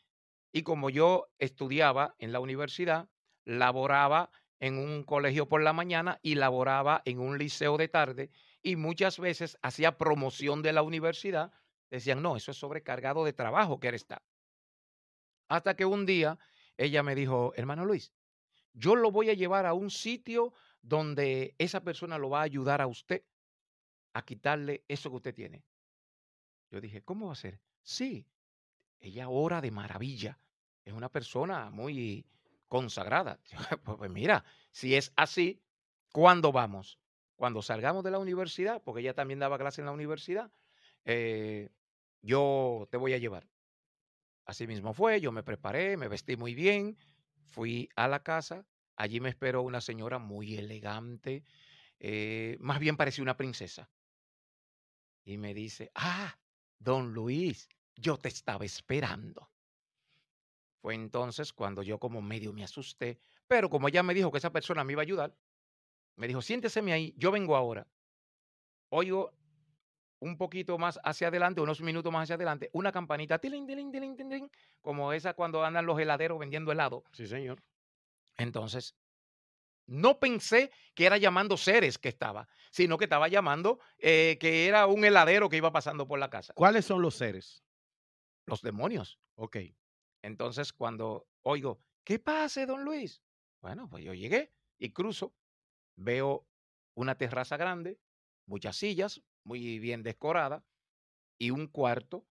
Y 0.51 0.63
como 0.63 0.89
yo 0.89 1.29
estudiaba 1.39 2.15
en 2.19 2.31
la 2.31 2.39
universidad, 2.39 3.09
laboraba 3.45 4.31
en 4.59 4.77
un 4.77 5.03
colegio 5.03 5.47
por 5.47 5.61
la 5.61 5.73
mañana 5.73 6.19
y 6.21 6.35
laboraba 6.35 7.01
en 7.05 7.19
un 7.19 7.38
liceo 7.38 7.77
de 7.77 7.88
tarde 7.88 8.29
y 8.61 8.75
muchas 8.75 9.19
veces 9.19 9.57
hacía 9.61 9.97
promoción 9.97 10.61
de 10.61 10.73
la 10.73 10.83
universidad. 10.83 11.51
Decían, 11.89 12.21
no, 12.21 12.35
eso 12.35 12.51
es 12.51 12.57
sobrecargado 12.57 13.25
de 13.25 13.33
trabajo 13.33 13.79
que 13.79 13.88
él 13.88 13.95
está. 13.95 14.21
Hasta 15.50 15.75
que 15.75 15.85
un 15.85 16.05
día 16.05 16.38
ella 16.77 17.03
me 17.03 17.15
dijo, 17.15 17.53
hermano 17.55 17.85
Luis, 17.85 18.13
yo 18.73 18.95
lo 18.95 19.11
voy 19.11 19.29
a 19.29 19.33
llevar 19.33 19.65
a 19.65 19.73
un 19.73 19.89
sitio 19.89 20.53
donde 20.81 21.55
esa 21.57 21.83
persona 21.83 22.17
lo 22.17 22.29
va 22.29 22.39
a 22.39 22.43
ayudar 22.43 22.81
a 22.81 22.88
usted 22.88 23.23
a 24.13 24.23
quitarle 24.23 24.83
eso 24.87 25.09
que 25.09 25.15
usted 25.17 25.35
tiene. 25.35 25.63
Yo 26.69 26.81
dije, 26.81 27.01
¿cómo 27.01 27.27
va 27.27 27.33
a 27.33 27.35
ser? 27.35 27.59
Sí, 27.83 28.25
ella 28.99 29.29
ora 29.29 29.61
de 29.61 29.71
maravilla. 29.71 30.39
Es 30.85 30.93
una 30.93 31.09
persona 31.09 31.69
muy 31.69 32.25
consagrada. 32.67 33.39
Pues, 33.83 33.97
pues 33.97 34.11
mira, 34.11 34.43
si 34.71 34.95
es 34.95 35.11
así, 35.15 35.61
¿cuándo 36.11 36.51
vamos? 36.51 36.99
Cuando 37.35 37.61
salgamos 37.61 38.03
de 38.03 38.11
la 38.11 38.19
universidad, 38.19 38.81
porque 38.83 39.01
ella 39.01 39.13
también 39.13 39.39
daba 39.39 39.57
clase 39.57 39.81
en 39.81 39.85
la 39.85 39.91
universidad, 39.91 40.51
eh, 41.05 41.69
yo 42.21 42.87
te 42.91 42.97
voy 42.97 43.13
a 43.13 43.17
llevar. 43.17 43.47
Así 44.45 44.67
mismo 44.67 44.93
fue, 44.93 45.21
yo 45.21 45.31
me 45.31 45.43
preparé, 45.43 45.97
me 45.97 46.07
vestí 46.07 46.35
muy 46.35 46.53
bien, 46.53 46.97
fui 47.45 47.89
a 47.95 48.07
la 48.07 48.23
casa, 48.23 48.65
allí 48.95 49.19
me 49.19 49.29
esperó 49.29 49.61
una 49.61 49.81
señora 49.81 50.19
muy 50.19 50.57
elegante, 50.57 51.43
eh, 51.99 52.57
más 52.59 52.79
bien 52.79 52.97
parecía 52.97 53.23
una 53.23 53.37
princesa. 53.37 53.89
Y 55.23 55.37
me 55.37 55.53
dice, 55.53 55.91
ah, 55.95 56.35
don 56.79 57.13
Luis, 57.13 57.69
yo 57.95 58.17
te 58.17 58.29
estaba 58.29 58.65
esperando. 58.65 59.51
Fue 60.81 60.95
entonces 60.95 61.53
cuando 61.53 61.83
yo 61.83 61.99
como 61.99 62.21
medio 62.21 62.53
me 62.53 62.63
asusté, 62.63 63.19
pero 63.47 63.69
como 63.69 63.87
ella 63.87 64.01
me 64.01 64.15
dijo 64.15 64.31
que 64.31 64.39
esa 64.39 64.51
persona 64.51 64.83
me 64.83 64.93
iba 64.93 65.01
a 65.01 65.03
ayudar, 65.03 65.37
me 66.15 66.27
dijo, 66.27 66.41
siénteseme 66.41 66.91
ahí, 66.91 67.13
yo 67.17 67.31
vengo 67.31 67.55
ahora. 67.55 67.87
Oigo 68.89 69.31
un 70.19 70.37
poquito 70.37 70.77
más 70.77 70.99
hacia 71.03 71.27
adelante, 71.27 71.61
unos 71.61 71.81
minutos 71.81 72.11
más 72.11 72.23
hacia 72.23 72.35
adelante, 72.35 72.69
una 72.73 72.91
campanita, 72.91 73.39
tiling, 73.39 73.65
tiling, 73.67 73.91
tiling, 73.91 74.51
como 74.81 75.13
esa 75.13 75.33
cuando 75.33 75.63
andan 75.63 75.85
los 75.85 75.99
heladeros 75.99 76.39
vendiendo 76.39 76.71
helado. 76.71 77.03
Sí, 77.11 77.27
señor. 77.27 77.63
Entonces, 78.37 78.95
no 79.91 80.19
pensé 80.19 80.71
que 80.95 81.05
era 81.05 81.17
llamando 81.17 81.57
seres 81.57 81.98
que 81.98 82.07
estaba, 82.07 82.48
sino 82.71 82.98
que 82.98 83.03
estaba 83.03 83.27
llamando 83.27 83.79
eh, 83.98 84.38
que 84.39 84.65
era 84.65 84.88
un 84.88 85.03
heladero 85.03 85.50
que 85.50 85.57
iba 85.57 85.74
pasando 85.74 86.07
por 86.07 86.17
la 86.17 86.29
casa. 86.29 86.53
¿Cuáles 86.53 86.86
son 86.86 87.01
los 87.01 87.15
seres? 87.15 87.65
Los 88.45 88.62
demonios. 88.62 89.19
Ok. 89.36 89.57
Entonces, 90.21 90.71
cuando 90.71 91.27
oigo, 91.41 91.83
¿qué 92.05 92.19
pase, 92.19 92.65
don 92.65 92.86
Luis? 92.86 93.21
Bueno, 93.60 93.89
pues 93.89 94.05
yo 94.05 94.13
llegué 94.13 94.53
y 94.77 94.91
cruzo, 94.93 95.36
veo 95.98 96.48
una 96.95 97.15
terraza 97.15 97.57
grande, 97.57 98.00
muchas 98.45 98.77
sillas, 98.77 99.21
muy 99.43 99.77
bien 99.79 100.03
decorada, 100.03 100.63
y 101.38 101.51
un 101.51 101.67
cuarto 101.67 102.25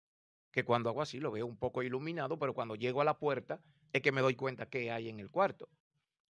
que 0.51 0.65
cuando 0.65 0.89
hago 0.89 1.03
así 1.03 1.21
lo 1.21 1.31
veo 1.31 1.45
un 1.45 1.59
poco 1.59 1.83
iluminado, 1.83 2.39
pero 2.39 2.55
cuando 2.55 2.75
llego 2.75 3.03
a 3.03 3.05
la 3.05 3.19
puerta 3.19 3.61
es 3.93 4.01
que 4.01 4.13
me 4.13 4.23
doy 4.23 4.35
cuenta 4.35 4.71
que 4.71 4.91
hay 4.91 5.11
en 5.11 5.21
el 5.21 5.31
cuarto 5.31 5.69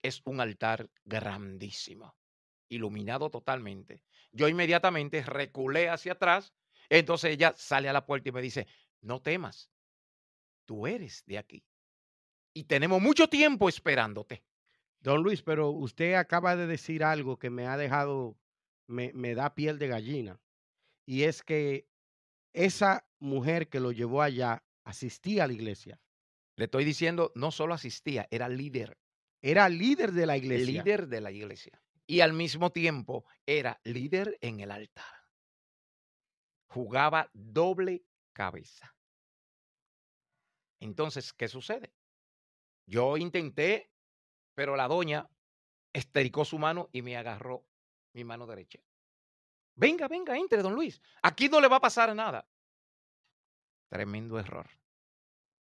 es 0.03 0.23
un 0.25 0.41
altar 0.41 0.91
grandísimo, 1.05 2.17
iluminado 2.69 3.31
totalmente. 3.31 4.03
Yo 4.33 4.49
inmediatamente 4.49 5.23
reculé 5.23 5.89
hacia 5.89 6.13
atrás, 6.13 6.55
entonces 6.89 7.33
ella 7.33 7.55
sale 7.57 7.89
a 7.89 7.93
la 7.93 8.07
puerta 8.07 8.29
y 8.29 8.33
me 8.33 8.43
dice, 8.43 8.67
no 9.01 9.21
temas, 9.21 9.71
tú 10.65 10.87
eres 10.87 11.25
de 11.27 11.39
aquí. 11.39 11.65
Y 12.53 12.65
tenemos 12.65 13.01
mucho 13.01 13.29
tiempo 13.29 13.69
esperándote. 13.69 14.43
Don 15.01 15.23
Luis, 15.23 15.43
pero 15.43 15.71
usted 15.71 16.15
acaba 16.15 16.57
de 16.57 16.67
decir 16.67 17.05
algo 17.05 17.39
que 17.39 17.49
me 17.49 17.67
ha 17.67 17.77
dejado, 17.77 18.37
me, 18.87 19.13
me 19.15 19.35
da 19.35 19.55
piel 19.55 19.79
de 19.79 19.89
gallina. 19.89 20.41
Y 21.07 21.23
es 21.23 21.43
que 21.43 21.89
esa 22.53 23.07
mujer 23.19 23.69
que 23.69 23.81
lo 23.81 23.93
llevó 23.93 24.23
allá 24.23 24.65
asistía 24.85 25.45
a 25.45 25.47
la 25.47 25.53
iglesia. 25.53 26.01
Le 26.57 26.65
estoy 26.65 26.85
diciendo, 26.85 27.33
no 27.35 27.51
solo 27.51 27.75
asistía, 27.75 28.27
era 28.31 28.49
líder. 28.49 28.99
Era 29.43 29.69
líder 29.69 30.13
de 30.13 30.27
la 30.27 30.37
iglesia. 30.37 30.83
Líder 30.83 31.09
de 31.09 31.21
la 31.21 31.31
iglesia. 31.31 31.83
Y 32.07 32.21
al 32.21 32.33
mismo 32.33 32.71
tiempo 32.71 33.25
era 33.47 33.81
líder 33.85 34.37
en 34.41 34.61
el 34.61 34.71
altar. 34.71 35.05
Jugaba 36.67 37.31
doble 37.33 38.05
cabeza. 38.33 38.95
Entonces, 40.81 41.33
¿qué 41.33 41.49
sucede? 41.49 41.95
Yo 42.87 43.17
intenté, 43.17 43.91
pero 44.55 44.77
la 44.77 44.89
doña 44.89 45.29
estericó 45.93 46.45
su 46.45 46.59
mano 46.59 46.89
y 46.93 47.03
me 47.03 47.17
agarró 47.17 47.67
mi 48.13 48.25
mano 48.25 48.47
derecha. 48.47 48.81
Venga, 49.75 50.09
venga, 50.09 50.37
entre, 50.37 50.63
don 50.63 50.75
Luis. 50.75 51.01
Aquí 51.23 51.49
no 51.49 51.61
le 51.61 51.69
va 51.69 51.77
a 51.77 51.81
pasar 51.81 52.15
nada. 52.15 52.47
Tremendo 53.89 54.39
error. 54.39 54.69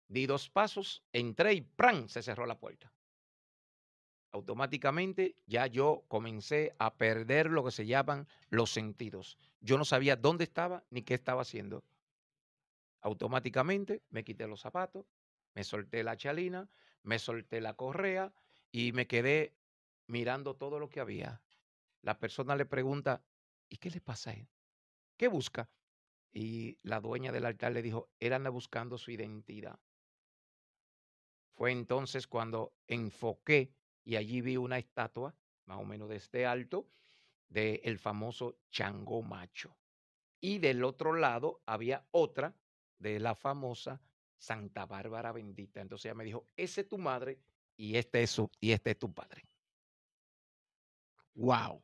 Di 0.08 0.28
dos 0.28 0.50
pasos, 0.50 1.04
entré 1.12 1.54
y 1.54 1.62
¡pran! 1.62 2.08
se 2.08 2.22
cerró 2.22 2.46
la 2.46 2.60
puerta 2.60 2.95
automáticamente 4.36 5.38
ya 5.48 5.66
yo 5.66 6.04
comencé 6.10 6.76
a 6.78 6.98
perder 6.98 7.50
lo 7.50 7.64
que 7.64 7.72
se 7.72 7.86
llaman 7.86 8.28
los 8.50 8.70
sentidos. 8.70 9.38
Yo 9.62 9.78
no 9.78 9.86
sabía 9.86 10.18
dónde 10.18 10.44
estaba 10.44 10.84
ni 10.90 11.04
qué 11.04 11.14
estaba 11.14 11.44
haciendo. 11.44 11.86
Automáticamente 13.00 14.04
me 14.10 14.26
quité 14.26 14.46
los 14.46 14.60
zapatos, 14.60 15.06
me 15.54 15.64
solté 15.64 16.04
la 16.04 16.18
chalina, 16.18 16.70
me 17.04 17.18
solté 17.18 17.62
la 17.62 17.76
correa 17.76 18.34
y 18.74 18.92
me 18.92 19.08
quedé 19.08 19.56
mirando 20.08 20.58
todo 20.58 20.80
lo 20.80 20.90
que 20.90 21.00
había. 21.00 21.42
La 22.02 22.20
persona 22.20 22.58
le 22.58 22.66
pregunta, 22.66 23.24
¿y 23.70 23.78
qué 23.78 23.90
le 23.90 24.02
pasa 24.02 24.32
a 24.32 24.34
él? 24.34 24.50
¿Qué 25.16 25.30
busca? 25.30 25.70
Y 26.34 26.78
la 26.84 27.00
dueña 27.00 27.32
del 27.32 27.46
altar 27.46 27.72
le 27.72 27.82
dijo, 27.82 28.10
él 28.20 28.34
anda 28.34 28.50
buscando 28.50 28.98
su 28.98 29.12
identidad. 29.12 29.80
Fue 31.54 31.72
entonces 31.72 32.28
cuando 32.28 32.74
enfoqué 32.86 33.72
y 34.06 34.16
allí 34.16 34.42
vi 34.42 34.56
una 34.56 34.78
estatua, 34.78 35.36
más 35.66 35.80
o 35.80 35.84
menos 35.84 36.08
de 36.08 36.18
este 36.18 36.46
alto, 36.46 36.88
del 37.50 37.98
famoso 37.98 38.60
Chango 38.70 39.24
Macho. 39.24 39.76
Y 40.40 40.60
del 40.60 40.84
otro 40.84 41.14
lado 41.14 41.64
había 41.66 42.08
otra 42.12 42.56
de 43.00 43.20
la 43.20 43.34
famosa 43.34 44.00
Santa 44.38 44.86
Bárbara 44.86 45.32
Bendita. 45.32 45.82
Entonces 45.82 46.06
ella 46.06 46.14
me 46.14 46.24
dijo, 46.24 46.48
ese 46.56 46.82
es 46.82 46.88
tu 46.88 47.00
madre 47.00 47.40
y 47.76 47.98
este 47.98 48.22
es, 48.22 48.30
su, 48.30 48.50
y 48.60 48.72
este 48.72 48.92
es 48.92 49.00
tu 49.00 49.12
padre. 49.12 49.50
Wow. 51.34 51.84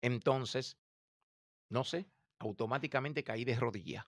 Entonces, 0.00 0.78
no 1.68 1.84
sé, 1.84 2.08
automáticamente 2.38 3.22
caí 3.22 3.44
de 3.44 3.56
rodillas. 3.56 4.06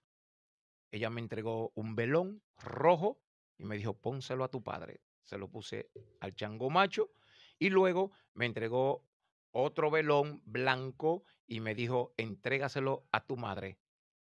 Ella 0.90 1.10
me 1.10 1.20
entregó 1.20 1.72
un 1.74 1.94
velón 1.94 2.42
rojo 2.56 3.20
y 3.58 3.64
me 3.64 3.76
dijo, 3.76 3.92
pónselo 3.92 4.44
a 4.44 4.50
tu 4.50 4.62
padre 4.62 5.02
se 5.28 5.36
lo 5.36 5.50
puse 5.50 5.90
al 6.20 6.34
chango 6.34 6.70
macho 6.70 7.10
y 7.58 7.68
luego 7.68 8.12
me 8.32 8.46
entregó 8.46 9.04
otro 9.50 9.90
velón 9.90 10.40
blanco 10.46 11.22
y 11.46 11.60
me 11.60 11.74
dijo, 11.74 12.14
entrégaselo 12.16 13.06
a 13.12 13.26
tu 13.26 13.36
madre. 13.36 13.78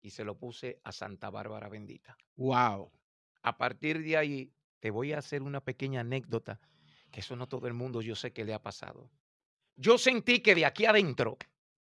Y 0.01 0.09
se 0.09 0.25
lo 0.25 0.37
puse 0.37 0.81
a 0.83 0.91
Santa 0.91 1.29
Bárbara 1.29 1.69
Bendita. 1.69 2.17
Wow. 2.35 2.91
A 3.43 3.57
partir 3.57 4.01
de 4.03 4.17
ahí, 4.17 4.53
te 4.79 4.91
voy 4.91 5.13
a 5.13 5.19
hacer 5.19 5.41
una 5.41 5.63
pequeña 5.63 6.01
anécdota, 6.01 6.59
que 7.11 7.21
eso 7.21 7.35
no 7.35 7.47
todo 7.47 7.67
el 7.67 7.73
mundo 7.73 8.01
yo 8.01 8.15
sé 8.15 8.33
que 8.33 8.45
le 8.45 8.53
ha 8.53 8.61
pasado. 8.61 9.09
Yo 9.75 9.97
sentí 9.97 10.41
que 10.41 10.55
de 10.55 10.65
aquí 10.65 10.85
adentro 10.85 11.37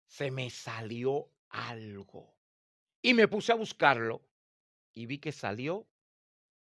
se 0.05 0.31
me 0.31 0.49
salió 0.49 1.31
algo. 1.49 2.35
Y 3.01 3.13
me 3.13 3.27
puse 3.27 3.53
a 3.53 3.55
buscarlo 3.55 4.21
y 4.93 5.05
vi 5.05 5.19
que 5.19 5.31
salió 5.31 5.87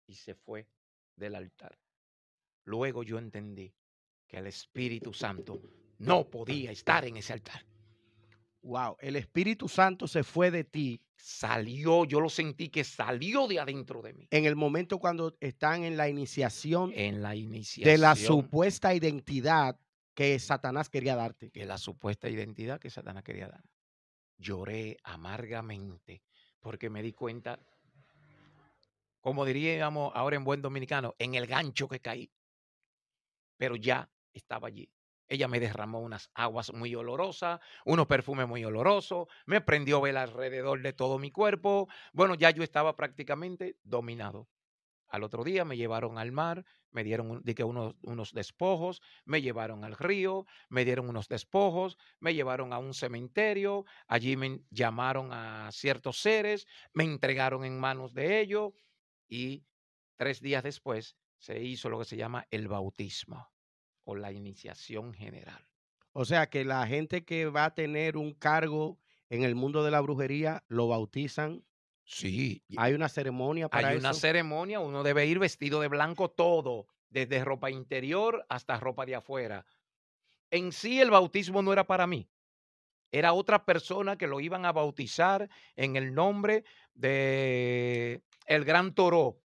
y 0.05 0.15
se 0.15 0.35
fue 0.35 0.67
del 1.15 1.35
altar. 1.35 1.79
Luego 2.65 3.03
yo 3.03 3.17
entendí 3.17 3.73
que 4.27 4.37
el 4.37 4.47
Espíritu 4.47 5.13
Santo 5.13 5.61
no 5.99 6.29
podía 6.29 6.71
estar 6.71 7.05
en 7.05 7.17
ese 7.17 7.33
altar. 7.33 7.65
Wow, 8.61 8.97
el 8.99 9.15
Espíritu 9.15 9.69
Santo 9.69 10.07
se 10.07 10.23
fue 10.23 10.49
de 10.49 10.63
ti. 10.63 10.99
Salió, 11.15 12.03
yo 12.05 12.19
lo 12.19 12.29
sentí 12.29 12.69
que 12.69 12.83
salió 12.83 13.47
de 13.47 13.59
adentro 13.59 14.01
de 14.01 14.13
mí. 14.13 14.27
En 14.31 14.45
el 14.45 14.55
momento 14.55 14.97
cuando 14.97 15.37
están 15.39 15.83
en 15.83 15.95
la 15.97 16.09
iniciación, 16.09 16.91
en 16.95 17.21
la 17.21 17.35
iniciación 17.35 17.85
de 17.85 17.97
la 17.99 18.15
supuesta 18.15 18.93
identidad 18.93 19.79
que 20.15 20.37
Satanás 20.39 20.89
quería 20.89 21.15
darte. 21.15 21.51
Que 21.51 21.65
la 21.65 21.77
supuesta 21.77 22.27
identidad 22.27 22.79
que 22.79 22.89
Satanás 22.89 23.23
quería 23.23 23.47
dar. 23.47 23.63
Lloré 24.37 24.97
amargamente 25.03 26.23
porque 26.59 26.89
me 26.89 27.03
di 27.03 27.13
cuenta, 27.13 27.59
como 29.21 29.45
diríamos 29.45 30.11
ahora 30.15 30.35
en 30.35 30.43
buen 30.43 30.63
dominicano, 30.63 31.15
en 31.19 31.35
el 31.35 31.45
gancho 31.45 31.87
que 31.87 31.99
caí 31.99 32.31
pero 33.57 33.75
ya 33.75 34.09
estaba 34.33 34.67
allí. 34.67 34.89
Ella 35.27 35.47
me 35.47 35.59
derramó 35.59 36.01
unas 36.01 36.29
aguas 36.33 36.71
muy 36.73 36.93
olorosas, 36.93 37.59
unos 37.83 38.05
perfumes 38.07 38.47
muy 38.47 38.63
olorosos, 38.63 39.27
me 39.45 39.61
prendió 39.61 39.99
vela 40.01 40.21
alrededor 40.21 40.81
de 40.81 40.93
todo 40.93 41.17
mi 41.17 41.31
cuerpo. 41.31 41.87
Bueno, 42.13 42.35
ya 42.35 42.51
yo 42.51 42.63
estaba 42.63 42.95
prácticamente 42.95 43.77
dominado. 43.83 44.47
Al 45.07 45.23
otro 45.23 45.43
día 45.43 45.65
me 45.65 45.77
llevaron 45.77 46.17
al 46.17 46.31
mar, 46.31 46.65
me 46.91 47.03
dieron 47.03 47.41
di 47.43 47.53
que 47.53 47.63
unos, 47.63 47.95
unos 48.03 48.33
despojos, 48.33 49.01
me 49.23 49.41
llevaron 49.41 49.83
al 49.83 49.95
río, 49.95 50.45
me 50.69 50.83
dieron 50.83 51.09
unos 51.09 51.27
despojos, 51.27 51.97
me 52.19 52.33
llevaron 52.33 52.73
a 52.73 52.79
un 52.79 52.93
cementerio, 52.93 53.85
allí 54.07 54.35
me 54.35 54.61
llamaron 54.71 55.31
a 55.31 55.69
ciertos 55.71 56.19
seres, 56.19 56.67
me 56.93 57.03
entregaron 57.03 57.65
en 57.65 57.79
manos 57.79 58.13
de 58.13 58.41
ellos 58.41 58.73
y 59.27 59.63
tres 60.17 60.41
días 60.41 60.63
después 60.63 61.15
se 61.37 61.61
hizo 61.61 61.89
lo 61.89 61.99
que 61.99 62.05
se 62.05 62.17
llama 62.17 62.47
el 62.51 62.67
bautismo 62.67 63.51
o 64.03 64.15
la 64.15 64.31
iniciación 64.31 65.13
general. 65.13 65.61
O 66.13 66.25
sea 66.25 66.49
que 66.49 66.63
la 66.63 66.87
gente 66.87 67.25
que 67.25 67.47
va 67.47 67.65
a 67.65 67.73
tener 67.75 68.17
un 68.17 68.33
cargo 68.33 68.99
en 69.29 69.43
el 69.43 69.55
mundo 69.55 69.83
de 69.83 69.91
la 69.91 70.01
brujería 70.01 70.63
lo 70.67 70.87
bautizan. 70.87 71.65
Sí, 72.05 72.63
Hay 72.77 72.93
una 72.93 73.09
ceremonia 73.09 73.67
para 73.67 73.89
hay 73.89 73.97
una 73.97 74.13
ceremonia, 74.13 74.79
uno 74.79 75.01
debe 75.01 75.25
ir 75.25 75.39
vestido 75.39 75.81
de 75.81 75.87
blanco 75.87 76.29
todo, 76.29 76.87
desde 77.09 77.43
ropa 77.43 77.71
interior 77.71 78.45
hasta 78.47 78.79
ropa 78.79 79.05
de 79.05 79.15
afuera. 79.15 79.65
En 80.51 80.71
sí 80.71 81.01
el 81.01 81.09
bautismo 81.09 81.63
no 81.63 81.73
era 81.73 81.87
para 81.87 82.05
mí, 82.05 82.29
era 83.11 83.33
otra 83.33 83.65
persona 83.65 84.17
que 84.17 84.27
lo 84.27 84.39
iban 84.39 84.65
a 84.65 84.73
bautizar 84.73 85.49
en 85.75 85.95
el 85.95 86.13
nombre 86.13 86.65
de 86.93 88.21
el 88.45 88.65
gran 88.65 88.93
toro. 88.93 89.41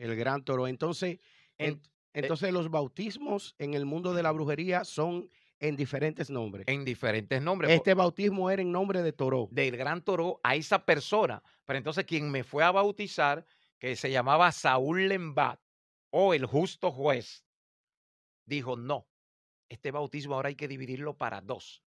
El 0.00 0.16
gran 0.16 0.44
toro. 0.44 0.66
Entonces, 0.66 1.18
En- 1.58 1.72
en- 1.74 1.82
entonces 2.14 2.52
los 2.52 2.70
bautismos 2.70 3.54
en 3.58 3.74
el 3.74 3.84
mundo 3.86 4.14
de 4.14 4.22
la 4.22 4.32
brujería 4.32 4.84
son 4.84 5.30
en 5.60 5.76
diferentes 5.76 6.30
nombres. 6.30 6.64
en 6.68 6.84
diferentes 6.86 7.42
nombres. 7.42 7.70
Este 7.70 7.92
bautismo 7.94 8.50
era 8.50 8.62
en 8.62 8.72
nombre 8.72 9.02
de 9.02 9.12
Toro. 9.12 9.46
del 9.50 9.76
gran 9.76 10.02
toro 10.02 10.40
a 10.42 10.56
esa 10.56 10.84
persona. 10.86 11.42
Pero 11.66 11.76
entonces 11.76 12.06
quien 12.06 12.30
me 12.30 12.42
fue 12.44 12.64
a 12.64 12.70
bautizar, 12.70 13.44
que 13.78 13.94
se 13.94 14.10
llamaba 14.10 14.50
Saúl 14.52 15.06
Lembat 15.08 15.60
o 16.10 16.32
el 16.34 16.46
justo 16.46 16.90
juez, 16.90 17.44
dijo, 18.46 18.76
no, 18.76 19.06
este 19.68 19.90
bautismo 19.90 20.34
ahora 20.34 20.48
hay 20.48 20.54
que 20.56 20.66
dividirlo 20.68 21.16
para 21.16 21.40
dos, 21.42 21.82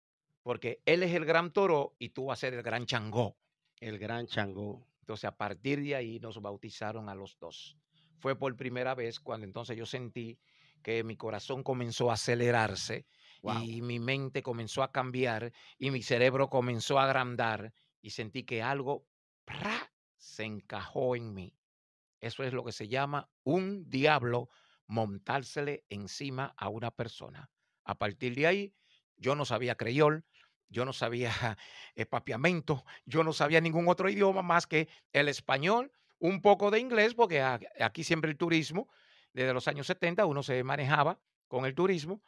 porque 0.42 0.82
él 0.84 1.02
es 1.04 1.14
el 1.14 1.24
gran 1.24 1.52
toro 1.52 1.94
y 1.98 2.10
tú 2.10 2.26
vas 2.26 2.38
a 2.38 2.40
ser 2.40 2.54
el 2.54 2.62
gran 2.62 2.86
changó. 2.86 3.36
El 3.80 3.98
gran 3.98 4.26
Changó. 4.26 4.84
Entonces 5.00 5.24
a 5.24 5.36
partir 5.36 5.80
de 5.82 5.94
ahí 5.94 6.20
nos 6.20 6.42
bautizaron 6.42 7.08
a 7.08 7.14
los 7.14 7.38
dos. 7.38 7.76
Fue 8.20 8.38
por 8.38 8.56
primera 8.56 8.94
vez 8.94 9.20
cuando 9.20 9.46
entonces 9.46 9.76
yo 9.76 9.86
sentí 9.86 10.40
que 10.82 11.04
mi 11.04 11.16
corazón 11.16 11.62
comenzó 11.62 12.10
a 12.10 12.14
acelerarse 12.14 13.06
Wow. 13.42 13.70
y 13.72 13.82
mi 13.82 13.98
mente 13.98 14.42
comenzó 14.42 14.82
a 14.82 14.92
cambiar 14.92 15.52
y 15.78 15.90
mi 15.90 16.02
cerebro 16.02 16.48
comenzó 16.50 16.98
a 16.98 17.04
agrandar 17.04 17.72
y 18.02 18.10
sentí 18.10 18.44
que 18.44 18.62
algo 18.62 19.08
¡pra! 19.44 19.92
se 20.16 20.44
encajó 20.44 21.16
en 21.16 21.34
mí. 21.34 21.56
Eso 22.20 22.44
es 22.44 22.52
lo 22.52 22.64
que 22.64 22.72
se 22.72 22.88
llama 22.88 23.30
un 23.44 23.88
diablo 23.88 24.48
montársele 24.86 25.84
encima 25.88 26.54
a 26.56 26.68
una 26.68 26.90
persona. 26.90 27.50
A 27.84 27.98
partir 27.98 28.34
de 28.34 28.46
ahí, 28.46 28.74
yo 29.16 29.34
no 29.34 29.44
sabía 29.44 29.76
creyol, 29.76 30.26
yo 30.68 30.84
no 30.84 30.92
sabía 30.92 31.30
eh, 31.94 32.06
papiamento, 32.06 32.84
yo 33.06 33.24
no 33.24 33.32
sabía 33.32 33.60
ningún 33.60 33.88
otro 33.88 34.08
idioma 34.10 34.42
más 34.42 34.66
que 34.66 34.88
el 35.12 35.28
español, 35.28 35.92
un 36.20 36.40
poco 36.42 36.70
de 36.70 36.78
inglés, 36.78 37.14
porque 37.14 37.42
aquí 37.42 38.04
siempre 38.04 38.30
el 38.30 38.36
turismo, 38.36 38.88
desde 39.32 39.52
los 39.52 39.66
años 39.66 39.86
70 39.86 40.26
uno 40.26 40.42
se 40.42 40.62
manejaba 40.62 41.18
con 41.48 41.64
el 41.64 41.74
turismo. 41.74 42.22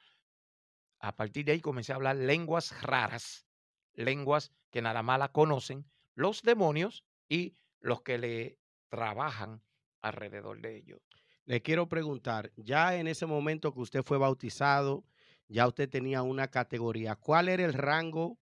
A 0.98 1.14
partir 1.14 1.44
de 1.44 1.52
ahí 1.52 1.60
comencé 1.60 1.92
a 1.92 1.96
hablar 1.96 2.16
lenguas 2.16 2.80
raras, 2.82 3.46
lenguas 3.94 4.50
que 4.70 4.82
nada 4.82 5.02
más 5.02 5.18
la 5.18 5.30
conocen 5.30 5.84
los 6.14 6.42
demonios 6.42 7.04
y 7.28 7.54
los 7.80 8.02
que 8.02 8.18
le 8.18 8.58
trabajan 8.88 9.62
alrededor 10.00 10.60
de 10.60 10.76
ellos. 10.76 11.00
Le 11.44 11.60
quiero 11.62 11.88
preguntar, 11.88 12.52
ya 12.56 12.96
en 12.96 13.08
ese 13.08 13.26
momento 13.26 13.74
que 13.74 13.80
usted 13.80 14.02
fue 14.02 14.18
bautizado, 14.18 15.04
ya 15.48 15.66
usted 15.66 15.88
tenía 15.88 16.22
una 16.22 16.48
categoría. 16.48 17.16
¿Cuál 17.16 17.48
era 17.48 17.64
el 17.64 17.74
rango 17.74 18.38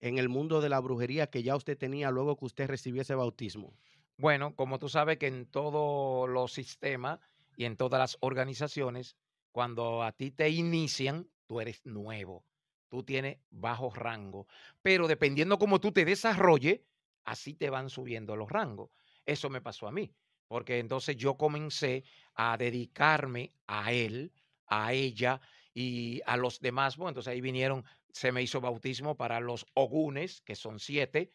en 0.00 0.18
el 0.18 0.28
mundo 0.28 0.60
de 0.60 0.68
la 0.68 0.80
brujería 0.80 1.28
que 1.28 1.42
ya 1.42 1.56
usted 1.56 1.76
tenía 1.76 2.10
luego 2.10 2.36
que 2.36 2.46
usted 2.46 2.68
recibió 2.68 3.02
ese 3.02 3.14
bautismo? 3.14 3.76
Bueno, 4.20 4.54
como 4.54 4.78
tú 4.78 4.90
sabes 4.90 5.16
que 5.16 5.28
en 5.28 5.46
todos 5.50 6.28
los 6.28 6.52
sistemas 6.52 7.20
y 7.56 7.64
en 7.64 7.78
todas 7.78 7.98
las 7.98 8.18
organizaciones, 8.20 9.16
cuando 9.50 10.02
a 10.02 10.12
ti 10.12 10.30
te 10.30 10.50
inician, 10.50 11.30
tú 11.46 11.58
eres 11.58 11.80
nuevo, 11.86 12.44
tú 12.90 13.02
tienes 13.02 13.38
bajo 13.48 13.88
rango, 13.94 14.46
pero 14.82 15.08
dependiendo 15.08 15.58
cómo 15.58 15.80
tú 15.80 15.90
te 15.92 16.04
desarrolles, 16.04 16.82
así 17.24 17.54
te 17.54 17.70
van 17.70 17.88
subiendo 17.88 18.36
los 18.36 18.50
rangos. 18.50 18.90
Eso 19.24 19.48
me 19.48 19.62
pasó 19.62 19.88
a 19.88 19.92
mí, 19.92 20.14
porque 20.48 20.80
entonces 20.80 21.16
yo 21.16 21.38
comencé 21.38 22.04
a 22.34 22.58
dedicarme 22.58 23.54
a 23.66 23.90
él, 23.90 24.34
a 24.66 24.92
ella 24.92 25.40
y 25.72 26.20
a 26.26 26.36
los 26.36 26.60
demás. 26.60 26.98
Bueno, 26.98 27.08
entonces 27.10 27.32
ahí 27.32 27.40
vinieron, 27.40 27.86
se 28.12 28.32
me 28.32 28.42
hizo 28.42 28.60
bautismo 28.60 29.16
para 29.16 29.40
los 29.40 29.64
ogunes, 29.72 30.42
que 30.42 30.56
son 30.56 30.78
siete, 30.78 31.30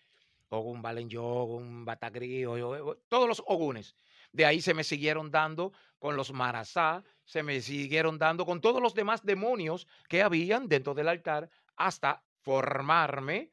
Ogun 0.57 0.81
Balenyog, 0.81 1.25
Ogun 1.49 1.85
Batagri, 1.85 2.45
o- 2.45 2.53
o- 2.53 2.89
o- 2.91 2.95
todos 3.07 3.27
los 3.27 3.43
Ogunes. 3.47 3.95
De 4.31 4.45
ahí 4.45 4.61
se 4.61 4.73
me 4.73 4.83
siguieron 4.83 5.31
dando 5.31 5.71
con 5.99 6.15
los 6.15 6.31
Marasá, 6.33 7.03
se 7.23 7.41
me 7.43 7.61
siguieron 7.61 8.17
dando 8.17 8.45
con 8.45 8.61
todos 8.61 8.81
los 8.81 8.93
demás 8.93 9.23
demonios 9.23 9.87
que 10.09 10.21
habían 10.21 10.67
dentro 10.67 10.93
del 10.93 11.07
altar 11.07 11.49
hasta 11.77 12.23
formarme 12.41 13.51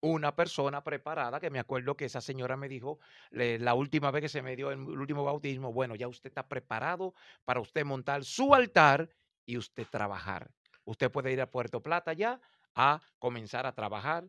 una 0.00 0.36
persona 0.36 0.84
preparada, 0.84 1.40
que 1.40 1.50
me 1.50 1.58
acuerdo 1.58 1.96
que 1.96 2.04
esa 2.04 2.20
señora 2.20 2.56
me 2.56 2.68
dijo 2.68 3.00
la 3.30 3.74
última 3.74 4.10
vez 4.12 4.22
que 4.22 4.28
se 4.28 4.42
me 4.42 4.54
dio 4.54 4.70
el 4.70 4.78
último 4.78 5.24
bautismo, 5.24 5.72
bueno, 5.72 5.96
ya 5.96 6.06
usted 6.06 6.28
está 6.30 6.46
preparado 6.46 7.14
para 7.44 7.60
usted 7.60 7.84
montar 7.84 8.24
su 8.24 8.54
altar 8.54 9.08
y 9.44 9.56
usted 9.56 9.86
trabajar. 9.90 10.52
Usted 10.84 11.10
puede 11.10 11.32
ir 11.32 11.40
a 11.40 11.50
Puerto 11.50 11.82
Plata 11.82 12.12
ya 12.12 12.40
a 12.74 13.00
comenzar 13.18 13.66
a 13.66 13.74
trabajar 13.74 14.28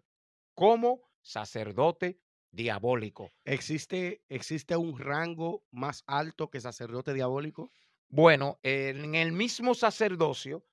como 0.56 1.09
sacerdote 1.22 2.20
diabólico. 2.52 3.32
¿Existe, 3.46 4.24
¿Existe 4.30 4.76
un 4.76 4.98
rango 4.98 5.64
más 5.72 6.04
alto 6.08 6.50
que 6.50 6.62
sacerdote 6.62 7.14
diabólico? 7.14 7.72
Bueno, 8.08 8.60
en 8.64 9.16
el 9.16 9.32
mismo 9.32 9.76
sacerdocio, 9.76 10.66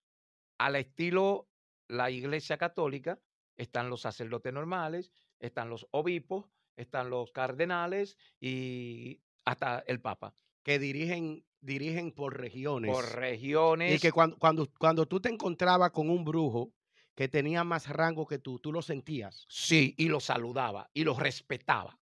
al 0.59 0.77
estilo 0.77 1.49
la 1.89 2.11
Iglesia 2.11 2.57
Católica, 2.57 3.21
están 3.57 3.91
los 3.91 4.01
sacerdotes 4.03 4.53
normales, 4.53 5.13
están 5.39 5.71
los 5.71 5.87
obispos, 5.91 6.47
están 6.77 7.11
los 7.11 7.31
cardenales 7.33 8.17
y 8.41 9.21
hasta 9.45 9.81
el 9.87 10.01
Papa. 10.01 10.35
Que 10.63 10.79
dirigen, 10.79 11.45
dirigen 11.61 12.11
por 12.11 12.39
regiones. 12.39 12.91
Por 12.91 13.15
regiones. 13.15 13.95
Y 13.95 13.99
que 13.99 14.13
cuando, 14.13 14.39
cuando, 14.39 14.69
cuando 14.79 15.07
tú 15.07 15.21
te 15.21 15.29
encontrabas 15.29 15.91
con 15.91 16.11
un 16.11 16.25
brujo 16.25 16.73
que 17.17 17.29
tenía 17.29 17.65
más 17.65 17.89
rango 17.89 18.27
que 18.27 18.39
tú, 18.39 18.61
tú 18.61 18.73
lo 18.73 18.83
sentías. 18.83 19.47
Sí, 19.49 19.95
y 19.97 20.09
lo 20.09 20.21
saludaba 20.21 20.91
y 20.93 21.03
lo 21.03 21.19
respetaba, 21.19 21.99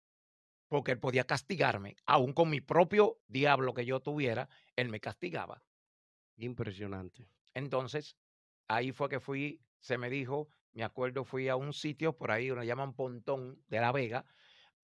porque 0.69 0.93
él 0.93 1.01
podía 1.01 1.25
castigarme, 1.25 1.97
aun 2.07 2.33
con 2.33 2.49
mi 2.49 2.61
propio 2.61 3.19
diablo 3.27 3.75
que 3.75 3.85
yo 3.85 4.01
tuviera, 4.01 4.49
él 4.77 4.89
me 4.89 5.01
castigaba. 5.01 5.63
Impresionante. 6.37 7.29
Entonces, 7.55 8.17
ahí 8.69 8.93
fue 8.93 9.09
que 9.09 9.19
fui, 9.21 9.61
se 9.81 9.99
me 9.99 10.09
dijo, 10.09 10.49
me 10.73 10.85
acuerdo, 10.85 11.25
fui 11.25 11.49
a 11.49 11.57
un 11.57 11.73
sitio 11.73 12.17
por 12.17 12.31
ahí, 12.31 12.49
lo 12.49 12.63
llaman 12.63 12.95
Pontón 12.95 13.61
de 13.67 13.81
La 13.81 13.91
Vega, 13.91 14.25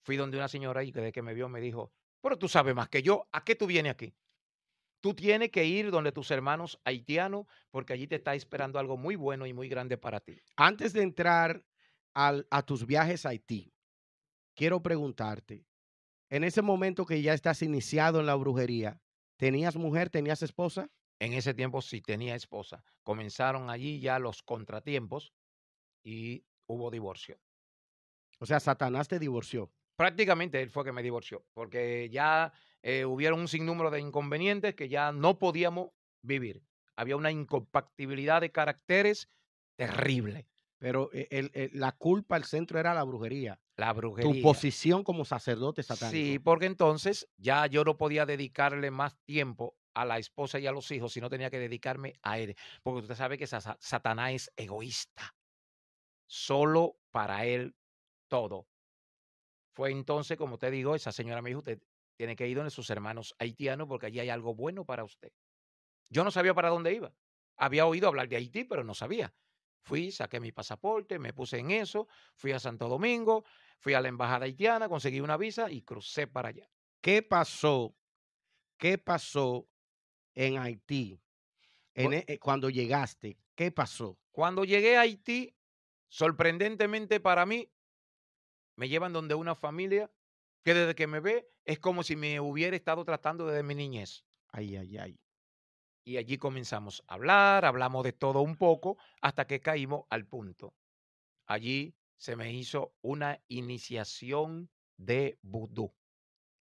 fui 0.03 0.17
donde 0.17 0.39
una 0.39 0.49
señora 0.49 0.83
y 0.83 0.91
que 0.91 1.01
desde 1.01 1.13
que 1.13 1.23
me 1.23 1.35
vio 1.35 1.49
me 1.49 1.61
dijo, 1.61 1.93
pero 2.21 2.37
tú 2.37 2.49
sabes 2.49 2.75
más 2.75 2.89
que 2.89 3.03
yo, 3.03 3.29
¿a 3.31 3.45
qué 3.45 3.55
tú 3.55 3.67
vienes 3.67 3.93
aquí? 3.93 4.13
Tú 5.07 5.15
tienes 5.15 5.51
que 5.51 5.65
ir 5.65 5.93
donde 5.93 6.11
tus 6.11 6.33
hermanos 6.33 6.81
haitianos, 6.85 7.47
porque 7.71 7.93
allí 7.93 8.09
te 8.09 8.17
está 8.17 8.35
esperando 8.35 8.81
algo 8.81 8.97
muy 8.97 9.15
bueno 9.15 9.47
y 9.47 9.53
muy 9.53 9.69
grande 9.69 9.97
para 9.97 10.19
ti. 10.19 10.37
Antes 10.57 10.93
de 10.93 11.03
entrar 11.03 11.65
al- 12.13 12.49
a 12.51 12.63
tus 12.63 12.85
viajes 12.87 13.25
a 13.25 13.29
Haití, 13.29 13.73
quiero 14.57 14.83
preguntarte, 14.83 15.65
en 16.31 16.45
ese 16.45 16.63
momento 16.63 17.07
que 17.07 17.23
ya 17.23 17.35
estás 17.35 17.63
iniciado 17.63 18.21
en 18.21 18.27
la 18.27 18.35
brujería, 18.35 19.01
¿tenías 19.39 19.77
mujer, 19.77 20.11
tenías 20.11 20.43
esposa? 20.43 20.89
En 21.21 21.35
ese 21.35 21.55
tiempo 21.55 21.83
sí 21.83 22.01
tenía 22.03 22.35
esposa. 22.35 22.85
Comenzaron 23.05 23.71
allí 23.71 24.01
ya 24.01 24.19
los 24.19 24.43
contratiempos 24.43 25.33
y 26.05 26.45
hubo 26.67 26.91
divorcio. 26.91 27.39
O 28.41 28.47
sea, 28.47 28.61
Satanás 28.61 29.09
te 29.09 29.19
divorció. 29.19 29.73
Prácticamente 29.97 30.61
él 30.61 30.71
fue 30.71 30.85
que 30.85 30.93
me 30.93 31.03
divorció, 31.03 31.47
porque 31.55 32.09
ya 32.11 32.53
eh, 32.83 33.05
hubieron 33.07 33.41
un 33.41 33.49
sinnúmero 33.49 33.91
de 33.91 34.01
inconvenientes 34.01 34.75
que 34.75 34.89
ya 34.89 35.11
no 35.13 35.39
podíamos 35.39 35.91
vivir. 36.23 36.63
Había 36.97 37.17
una 37.17 37.31
incompatibilidad 37.31 38.41
de 38.41 38.53
caracteres 38.53 39.31
terrible. 39.77 40.47
Pero 40.79 41.11
eh, 41.15 41.27
el- 41.31 41.51
el- 41.55 41.71
la 41.73 41.93
culpa, 41.93 42.37
el 42.37 42.45
centro 42.45 42.79
era 42.79 42.93
la 42.95 43.03
brujería. 43.05 43.59
La 43.77 43.93
brujería. 43.95 44.33
Tu 44.35 44.43
posición 44.43 45.03
como 45.03 45.25
sacerdote 45.25 45.83
satánico. 45.83 46.17
Sí, 46.17 46.39
porque 46.39 46.67
entonces 46.67 47.29
ya 47.39 47.67
yo 47.67 47.83
no 47.85 47.97
podía 47.97 48.27
dedicarle 48.27 48.91
más 48.91 49.17
tiempo 49.25 49.77
a 49.95 50.05
la 50.05 50.19
esposa 50.19 50.59
y 50.59 50.67
a 50.67 50.73
los 50.73 50.91
hijos, 50.91 51.13
sino 51.15 51.31
tenía 51.31 51.51
que 51.51 51.59
dedicarme 51.59 52.13
a 52.23 52.39
él. 52.39 52.55
Porque 52.83 53.01
usted 53.01 53.15
sabe 53.15 53.39
que 53.39 53.47
Sa- 53.47 53.79
Satanás 53.81 54.33
es 54.33 54.53
egoísta. 54.57 55.35
Solo 56.27 56.99
para 57.11 57.47
él 57.47 57.75
todo. 58.29 58.69
Fue 59.77 59.91
entonces, 59.93 60.39
como 60.39 60.59
te 60.59 60.71
digo, 60.71 60.95
esa 60.95 61.13
señora 61.13 61.43
me 61.43 61.51
dijo, 61.51 61.59
usted 61.61 61.83
tiene 62.17 62.35
que 62.35 62.49
ir 62.49 62.57
donde 62.57 62.71
sus 62.71 62.89
hermanos 62.89 63.35
haitianos 63.39 63.87
porque 63.87 64.07
allí 64.07 64.21
hay 64.21 64.31
algo 64.31 64.55
bueno 64.55 64.87
para 64.87 65.05
usted. 65.05 65.33
Yo 66.11 66.25
no 66.25 66.31
sabía 66.31 66.55
para 66.55 66.71
dónde 66.71 66.95
iba. 66.95 67.15
Había 67.59 67.87
oído 67.87 68.09
hablar 68.09 68.29
de 68.29 68.37
Haití, 68.37 68.65
pero 68.65 68.85
no 68.85 68.95
sabía. 68.95 69.35
Fui, 69.83 70.11
saqué 70.13 70.41
mi 70.41 70.51
pasaporte, 70.51 71.19
me 71.19 71.35
puse 71.35 71.59
en 71.59 71.71
eso, 71.73 72.09
fui 72.37 72.53
a 72.53 72.59
Santo 72.59 72.89
Domingo, 72.89 73.45
fui 73.79 73.95
a 73.95 74.01
la 74.01 74.09
embajada 74.09 74.47
haitiana, 74.47 74.89
conseguí 74.89 75.21
una 75.21 75.37
visa 75.37 75.71
y 75.71 75.83
crucé 75.83 76.27
para 76.27 76.49
allá. 76.49 76.71
¿Qué 77.03 77.23
pasó? 77.23 77.97
¿Qué 78.79 78.99
pasó 78.99 79.69
en 80.35 80.59
Haití? 80.59 81.21
En 81.95 82.13
Bu- 82.13 82.15
e- 82.15 82.25
eh, 82.29 82.39
cuando 82.39 82.71
llegaste, 82.71 83.39
¿qué 83.55 83.71
pasó? 83.73 84.19
Cuando 84.33 84.65
llegué 84.65 84.97
a 84.97 85.03
Haití, 85.03 85.57
sorprendentemente 86.09 87.21
para 87.21 87.47
mí, 87.47 87.71
me 88.77 88.89
llevan 88.89 89.13
donde 89.13 89.35
una 89.35 89.55
familia 89.55 90.11
que 90.65 90.75
desde 90.75 90.95
que 90.95 91.07
me 91.07 91.21
ve 91.21 91.49
es 91.65 91.79
como 91.79 92.03
si 92.03 92.17
me 92.17 92.41
hubiera 92.41 92.77
estado 92.77 93.05
tratando 93.05 93.47
desde 93.47 93.63
mi 93.63 93.75
niñez. 93.75 94.25
Ay, 94.49 94.77
ay, 94.77 94.97
ay. 94.99 95.21
Y 96.05 96.19
allí 96.19 96.39
comenzamos 96.39 97.03
a 97.09 97.15
hablar, 97.15 97.65
hablamos 97.65 98.05
de 98.05 98.13
todo 98.13 98.41
un 98.41 98.57
poco, 98.57 98.97
hasta 99.21 99.47
que 99.47 99.61
caímos 99.61 100.05
al 100.11 100.27
punto. 100.27 100.75
Allí 101.47 101.97
se 102.17 102.37
me 102.37 102.53
hizo 102.53 102.95
una 103.03 103.41
iniciación 103.49 104.71
de 104.97 105.39
vudú, 105.43 105.95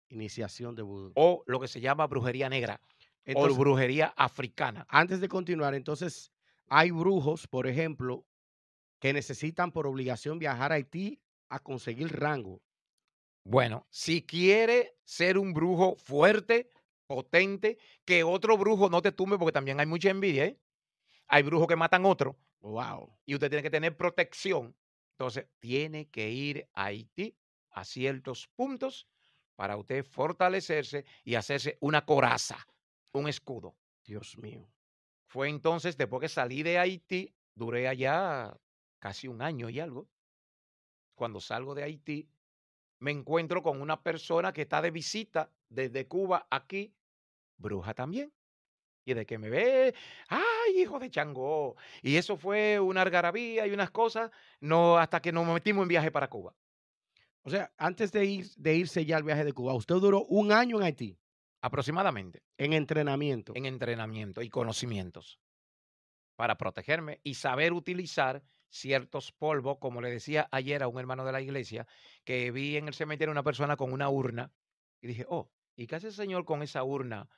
Iniciación 0.09 0.75
de 0.75 0.81
vudú. 0.83 1.11
o 1.15 1.43
lo 1.47 1.59
que 1.59 1.67
se 1.67 1.81
llama 1.81 2.07
brujería 2.07 2.49
negra, 2.49 2.81
Entonces, 3.25 3.57
o 3.57 3.59
brujería 3.59 4.13
africana. 4.17 4.85
antes 4.89 5.21
de 5.21 5.27
continuar, 5.27 5.73
entonces, 5.75 6.31
hay 6.67 6.91
brujos, 6.91 7.47
por 7.47 7.67
ejemplo, 7.67 8.25
que 8.99 9.13
necesitan 9.13 9.71
por 9.71 9.87
obligación 9.87 10.39
viajar 10.39 10.71
a 10.71 10.75
Haití 10.75 11.21
a 11.53 11.59
conseguir 11.59 12.11
rango. 12.19 12.61
Bueno, 13.43 13.85
si 13.89 14.25
quiere 14.25 14.95
ser 15.03 15.37
un 15.37 15.53
brujo 15.53 15.95
fuerte, 15.95 16.69
potente, 17.07 17.77
que 18.05 18.23
otro 18.23 18.57
brujo 18.57 18.89
no 18.89 19.01
te 19.01 19.11
tumbe, 19.11 19.37
porque 19.37 19.51
también 19.51 19.79
hay 19.79 19.85
mucha 19.85 20.09
envidia, 20.09 20.45
¿eh? 20.45 20.59
Hay 21.27 21.43
brujos 21.43 21.67
que 21.67 21.75
matan 21.75 22.05
otro 22.05 22.37
Wow. 22.61 23.17
y 23.25 23.33
usted 23.35 23.49
tiene 23.49 23.63
que 23.63 23.69
tener 23.69 23.97
protección. 23.97 24.75
Entonces, 25.11 25.47
tiene 25.59 26.09
que 26.09 26.29
ir 26.29 26.67
a 26.73 26.85
Haití 26.85 27.37
a 27.71 27.83
ciertos 27.85 28.47
puntos 28.47 29.07
para 29.55 29.77
usted 29.77 30.03
fortalecerse 30.05 31.05
y 31.23 31.35
hacerse 31.35 31.77
una 31.81 32.05
coraza, 32.05 32.67
un 33.13 33.27
escudo. 33.27 33.75
Dios 34.05 34.37
mío. 34.37 34.67
Fue 35.27 35.49
entonces, 35.49 35.97
después 35.97 36.21
que 36.21 36.29
salí 36.29 36.63
de 36.63 36.77
Haití, 36.77 37.33
duré 37.55 37.87
allá 37.87 38.57
casi 38.99 39.27
un 39.27 39.41
año 39.41 39.69
y 39.69 39.79
algo. 39.79 40.09
Cuando 41.15 41.39
salgo 41.39 41.75
de 41.75 41.83
Haití, 41.83 42.29
me 42.99 43.11
encuentro 43.11 43.61
con 43.61 43.81
una 43.81 44.01
persona 44.01 44.53
que 44.53 44.63
está 44.63 44.81
de 44.81 44.91
visita 44.91 45.51
desde 45.69 46.07
Cuba 46.07 46.47
aquí, 46.49 46.93
bruja 47.57 47.93
también. 47.93 48.31
Y 49.05 49.13
de 49.13 49.25
que 49.25 49.37
me 49.37 49.49
ve, 49.49 49.93
¡ay, 50.29 50.81
hijo 50.81 50.97
de 50.97 51.11
Changó! 51.11 51.75
Y 52.01 52.15
eso 52.15 52.37
fue 52.37 52.79
una 52.79 53.01
algarabía 53.01 53.67
y 53.67 53.71
unas 53.71 53.91
cosas, 53.91 54.31
no, 54.61 54.97
hasta 54.97 55.21
que 55.21 55.33
nos 55.33 55.45
metimos 55.45 55.83
en 55.83 55.89
viaje 55.89 56.11
para 56.11 56.29
Cuba. 56.29 56.55
O 57.41 57.49
sea, 57.49 57.73
antes 57.77 58.13
de, 58.13 58.23
ir, 58.23 58.47
de 58.55 58.75
irse 58.75 59.05
ya 59.05 59.17
al 59.17 59.23
viaje 59.23 59.43
de 59.43 59.51
Cuba, 59.51 59.73
usted 59.73 59.95
duró 59.95 60.23
un 60.23 60.53
año 60.53 60.77
en 60.77 60.83
Haití, 60.83 61.19
Aproximadamente, 61.61 62.43
en 62.57 62.73
entrenamiento. 62.73 63.53
en 63.55 63.65
entrenamiento 63.65 64.41
y 64.41 64.49
conocimientos 64.49 65.39
para 66.35 66.57
protegerme 66.57 67.21
y 67.23 67.35
saber 67.35 67.73
utilizar 67.73 68.43
ciertos 68.73 69.31
polvos, 69.31 69.77
como 69.79 70.01
le 70.01 70.09
decía 70.09 70.49
ayer 70.51 70.81
a 70.81 70.87
un 70.87 70.99
hermano 70.99 71.23
de 71.23 71.31
la 71.31 71.41
iglesia, 71.41 71.85
que 72.23 72.49
vi 72.49 72.75
en 72.75 72.87
el 72.87 72.95
cementerio 72.95 73.31
una 73.31 73.43
persona 73.43 73.77
con 73.77 73.93
una 73.93 74.09
urna 74.09 74.51
y 74.99 75.07
dije, 75.07 75.25
oh, 75.29 75.51
¿y 75.75 75.85
qué 75.85 75.95
hace 75.95 76.07
el 76.07 76.13
señor 76.13 76.43
con 76.43 76.63
esa 76.63 76.83
urna? 76.83 77.29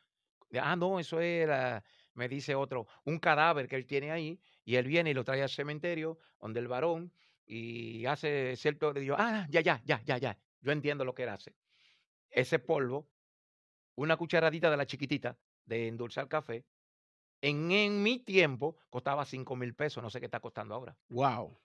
Ah, 0.62 0.78
no, 0.78 0.98
eso 0.98 1.20
era, 1.20 1.84
me 2.14 2.30
dice 2.30 2.56
otro, 2.56 2.88
un 3.04 3.20
cadáver 3.20 3.68
que 3.68 3.76
él 3.76 3.86
tiene 3.86 4.12
ahí 4.12 4.40
y 4.64 4.78
él 4.78 4.88
viene 4.88 5.10
y 5.10 5.14
lo 5.14 5.26
trae 5.26 5.42
al 5.44 5.50
cementerio 5.50 6.20
donde 6.40 6.62
el 6.62 6.70
varón 6.70 7.12
y 7.46 8.06
hace 8.06 8.56
cierto, 8.56 8.94
le 8.94 9.06
ah, 9.18 9.46
ya, 9.50 9.60
ya, 9.60 9.82
ya, 9.84 10.02
ya, 10.06 10.18
ya, 10.18 10.40
yo 10.62 10.72
entiendo 10.72 11.04
lo 11.04 11.14
que 11.14 11.24
él 11.24 11.30
hace. 11.30 11.54
Ese 12.30 12.60
polvo, 12.60 13.10
una 13.96 14.16
cucharadita 14.16 14.72
de 14.72 14.78
la 14.78 14.86
chiquitita 14.86 15.38
de 15.66 15.90
endulzar 15.90 16.30
café, 16.30 16.66
en, 17.48 17.72
en 17.72 18.02
mi 18.02 18.20
tiempo 18.20 18.76
costaba 18.90 19.26
5 19.26 19.56
mil 19.56 19.76
pesos, 19.76 20.02
no 20.04 20.10
sé 20.10 20.20
qué 20.20 20.26
está 20.26 20.40
costando 20.40 20.74
ahora. 20.74 20.98
Wow. 21.10 21.58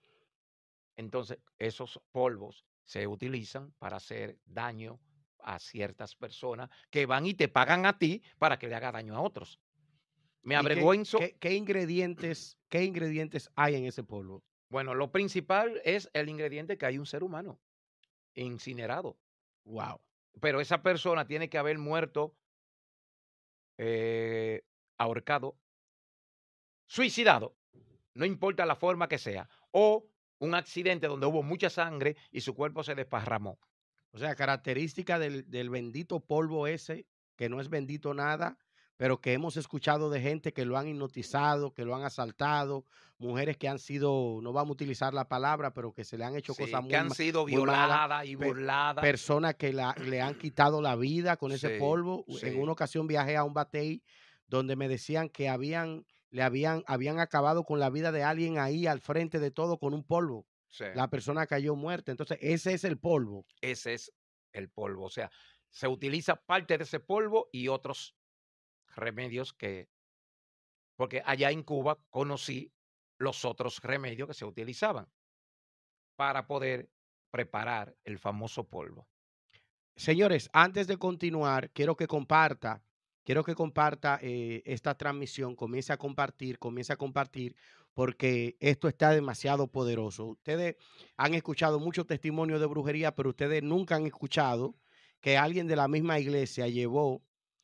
Entonces, 0.97 1.39
esos 1.59 2.01
polvos 2.13 2.67
se 2.85 3.07
utilizan 3.07 3.73
para 3.79 3.97
hacer 3.97 4.39
daño 4.45 5.01
a 5.43 5.59
ciertas 5.59 6.15
personas 6.15 6.69
que 6.91 7.07
van 7.07 7.25
y 7.25 7.35
te 7.35 7.49
pagan 7.49 7.87
a 7.87 7.99
ti 7.99 8.23
para 8.39 8.59
que 8.59 8.69
le 8.69 8.75
haga 8.75 8.93
daño 8.93 9.17
a 9.17 9.21
otros. 9.21 9.59
Me 10.43 10.55
¿Y 10.55 10.59
qué- 10.59 10.61
avergüenzo. 10.61 11.19
¿qué, 11.19 11.39
qué 11.39 11.55
ingredientes, 11.55 12.59
¿Qué 12.69 12.85
ingredientes 12.85 13.51
hay 13.57 13.77
en 13.77 13.85
ese 13.87 14.03
polvo? 14.05 14.43
Bueno, 14.69 14.95
lo 14.95 15.11
principal 15.11 15.81
es 15.85 16.11
el 16.13 16.29
ingrediente 16.29 16.77
que 16.77 16.87
hay 16.87 16.99
un 16.99 17.07
ser 17.07 17.23
humano 17.25 17.59
incinerado. 18.35 19.19
Wow. 19.65 20.01
Pero 20.41 20.61
esa 20.61 20.83
persona 20.83 21.27
tiene 21.27 21.49
que 21.49 21.59
haber 21.59 21.79
muerto 21.79 22.37
eh, 23.79 24.63
ahorcado, 24.99 25.57
suicidado, 26.91 27.57
no 28.15 28.25
importa 28.25 28.67
la 28.67 28.75
forma 28.75 29.07
que 29.09 29.19
sea, 29.19 29.49
o 29.71 30.09
un 30.41 30.55
accidente 30.57 31.07
donde 31.07 31.27
hubo 31.27 31.43
mucha 31.45 31.71
sangre 31.71 32.17
y 32.33 32.41
su 32.41 32.53
cuerpo 32.55 32.83
se 32.83 32.97
desparramó. 32.97 33.61
O 34.11 34.19
sea, 34.19 34.35
característica 34.35 35.21
del, 35.21 35.49
del 35.49 35.71
bendito 35.71 36.19
polvo 36.19 36.67
ese, 36.67 37.07
que 37.37 37.49
no 37.49 37.61
es 37.61 37.69
bendito 37.69 38.13
nada, 38.13 38.59
pero 38.97 39.21
que 39.21 39.33
hemos 39.35 39.57
escuchado 39.57 40.11
de 40.11 40.21
gente 40.21 40.53
que 40.53 40.65
lo 40.65 40.77
han 40.77 40.89
hipnotizado, 40.89 41.73
que 41.73 41.85
lo 41.85 41.95
han 41.95 42.03
asaltado, 42.03 42.85
mujeres 43.19 43.57
que 43.57 43.69
han 43.69 43.79
sido, 43.79 44.41
no 44.43 44.53
vamos 44.53 44.71
a 44.71 44.73
utilizar 44.73 45.15
la 45.15 45.29
palabra, 45.29 45.73
pero 45.73 45.93
que 45.93 46.05
se 46.05 46.19
le 46.19 46.25
han 46.25 46.35
hecho 46.35 46.55
Sí, 46.55 46.65
cosas 46.65 46.83
muy 46.83 46.91
que 46.91 46.97
han 46.97 47.11
sido 47.11 47.45
violadas 47.45 48.27
y 48.27 48.35
burladas. 48.35 49.01
personas 49.01 49.55
que 49.55 49.73
la- 49.73 49.95
le 50.05 50.21
han 50.21 50.35
quitado 50.35 50.83
la 50.83 50.97
vida 50.97 51.37
con 51.37 51.53
ese 51.53 51.75
Sí, 51.75 51.79
polvo. 51.79 52.25
Sí. 52.29 52.49
En 52.49 52.59
una 52.61 52.73
ocasión 52.73 53.07
viajé 53.07 53.37
a 53.37 53.45
un 53.45 53.55
batey 53.55 54.03
donde 54.49 54.75
me 54.75 54.89
decían 54.89 55.29
que 55.29 55.49
habían, 55.49 56.05
le 56.31 56.43
habían, 56.43 56.85
habían 56.87 57.19
acabado 57.19 57.65
con 57.65 57.81
la 57.81 57.91
vida 57.91 58.13
de 58.13 58.23
alguien 58.23 58.59
ahí 58.59 58.87
al 58.87 59.01
frente 59.01 59.39
de 59.39 59.51
todo 59.51 59.79
con 59.79 59.95
un 59.95 60.05
polvo. 60.05 60.47
Sí, 60.69 60.85
La 60.95 61.11
persona 61.11 61.47
cayó 61.47 61.75
muerta. 61.75 62.13
Entonces, 62.13 62.39
ese 62.41 62.75
es 62.75 62.85
el 62.85 62.99
polvo. 62.99 63.45
Ese 63.61 63.95
es 63.95 64.13
el 64.53 64.71
polvo. 64.71 65.05
O 65.05 65.11
sea, 65.11 65.31
se 65.69 65.89
utiliza 65.89 66.37
parte 66.37 66.79
de 66.79 66.85
ese 66.85 67.01
polvo 67.01 67.49
y 67.53 67.69
otros 67.69 68.17
remedios 68.95 69.53
que... 69.53 69.89
Porque 70.97 71.23
allá 71.25 71.51
en 71.51 71.63
Cuba 71.63 71.99
conocí 72.11 72.73
los 73.19 73.45
otros 73.45 73.81
remedios 73.83 74.29
que 74.29 74.35
se 74.35 74.45
utilizaban 74.45 75.09
para 76.17 76.47
poder 76.47 76.91
preparar 77.31 77.97
el 78.05 78.19
famoso 78.19 78.69
polvo. 78.69 79.09
Señores, 79.97 80.51
antes 80.53 80.87
de 80.87 80.99
continuar, 80.99 81.71
quiero 81.71 81.97
que 81.97 82.07
comparta, 82.07 82.83
quiero 83.25 83.45
que 83.45 83.55
comparta 83.55 84.19
eh, 84.23 84.63
esta 84.65 84.97
transmisión, 84.97 85.57
comience 85.57 85.93
a 85.93 85.97
compartir, 85.97 86.59
comience 86.59 86.93
a 86.93 86.97
compartir, 86.97 87.57
porque 87.95 88.57
esto 88.61 88.89
está 88.89 89.11
demasiado 89.11 89.67
poderoso. 89.69 90.27
Ustedes 90.27 90.77
han 91.17 91.35
escuchado 91.35 91.81
muchos 91.81 92.07
testimonios 92.07 92.61
de 92.61 92.67
brujería, 92.67 93.15
pero 93.15 93.31
ustedes 93.31 93.63
nunca 93.63 93.97
han 93.97 94.07
escuchado 94.07 94.77
que 95.21 95.37
alguien 95.37 95.67
de 95.67 95.77
la 95.77 95.89
misma 95.89 96.19
iglesia 96.19 96.69
llevó, 96.69 97.23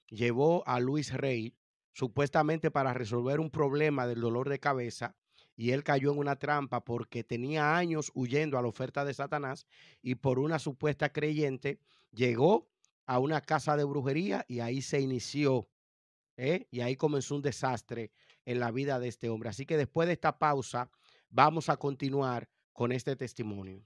llevó 0.09 0.67
a 0.67 0.81
Luis 0.81 1.13
Rey 1.13 1.55
supuestamente 1.93 2.71
para 2.71 2.93
resolver 2.93 3.41
un 3.41 3.51
problema 3.51 4.07
del 4.07 4.21
dolor 4.21 4.49
de 4.49 4.59
cabeza 4.59 5.17
y 5.57 5.71
él 5.71 5.83
cayó 5.83 6.13
en 6.13 6.19
una 6.19 6.37
trampa 6.37 6.85
porque 6.85 7.25
tenía 7.25 7.77
años 7.77 8.13
huyendo 8.15 8.59
a 8.59 8.63
la 8.63 8.69
oferta 8.69 9.05
de 9.05 9.15
Satanás 9.15 9.67
y 10.03 10.17
por 10.17 10.39
una 10.39 10.59
supuesta 10.59 11.11
creyente 11.13 11.81
llegó 12.13 12.69
a 13.07 13.19
una 13.19 13.41
casa 13.41 13.77
de 13.77 13.85
brujería 13.85 14.45
y 14.49 14.61
ahí 14.61 14.83
se 14.83 15.01
inició. 15.01 15.69
¿eh? 16.37 16.67
Y 16.71 16.81
ahí 16.81 16.97
comenzó 16.97 17.37
un 17.37 17.43
desastre 17.43 18.11
en 18.45 18.61
la 18.61 18.71
vida 18.71 18.99
de 18.99 19.09
este 19.09 19.29
hombre. 19.29 19.49
Así 19.49 19.65
que 19.65 19.77
después 19.77 20.07
de 20.07 20.15
esta 20.15 20.39
pausa, 20.39 20.91
vamos 21.31 21.69
a 21.69 21.77
continuar 21.77 22.49
con 22.73 22.93
este 22.93 23.17
testimonio. 23.17 23.85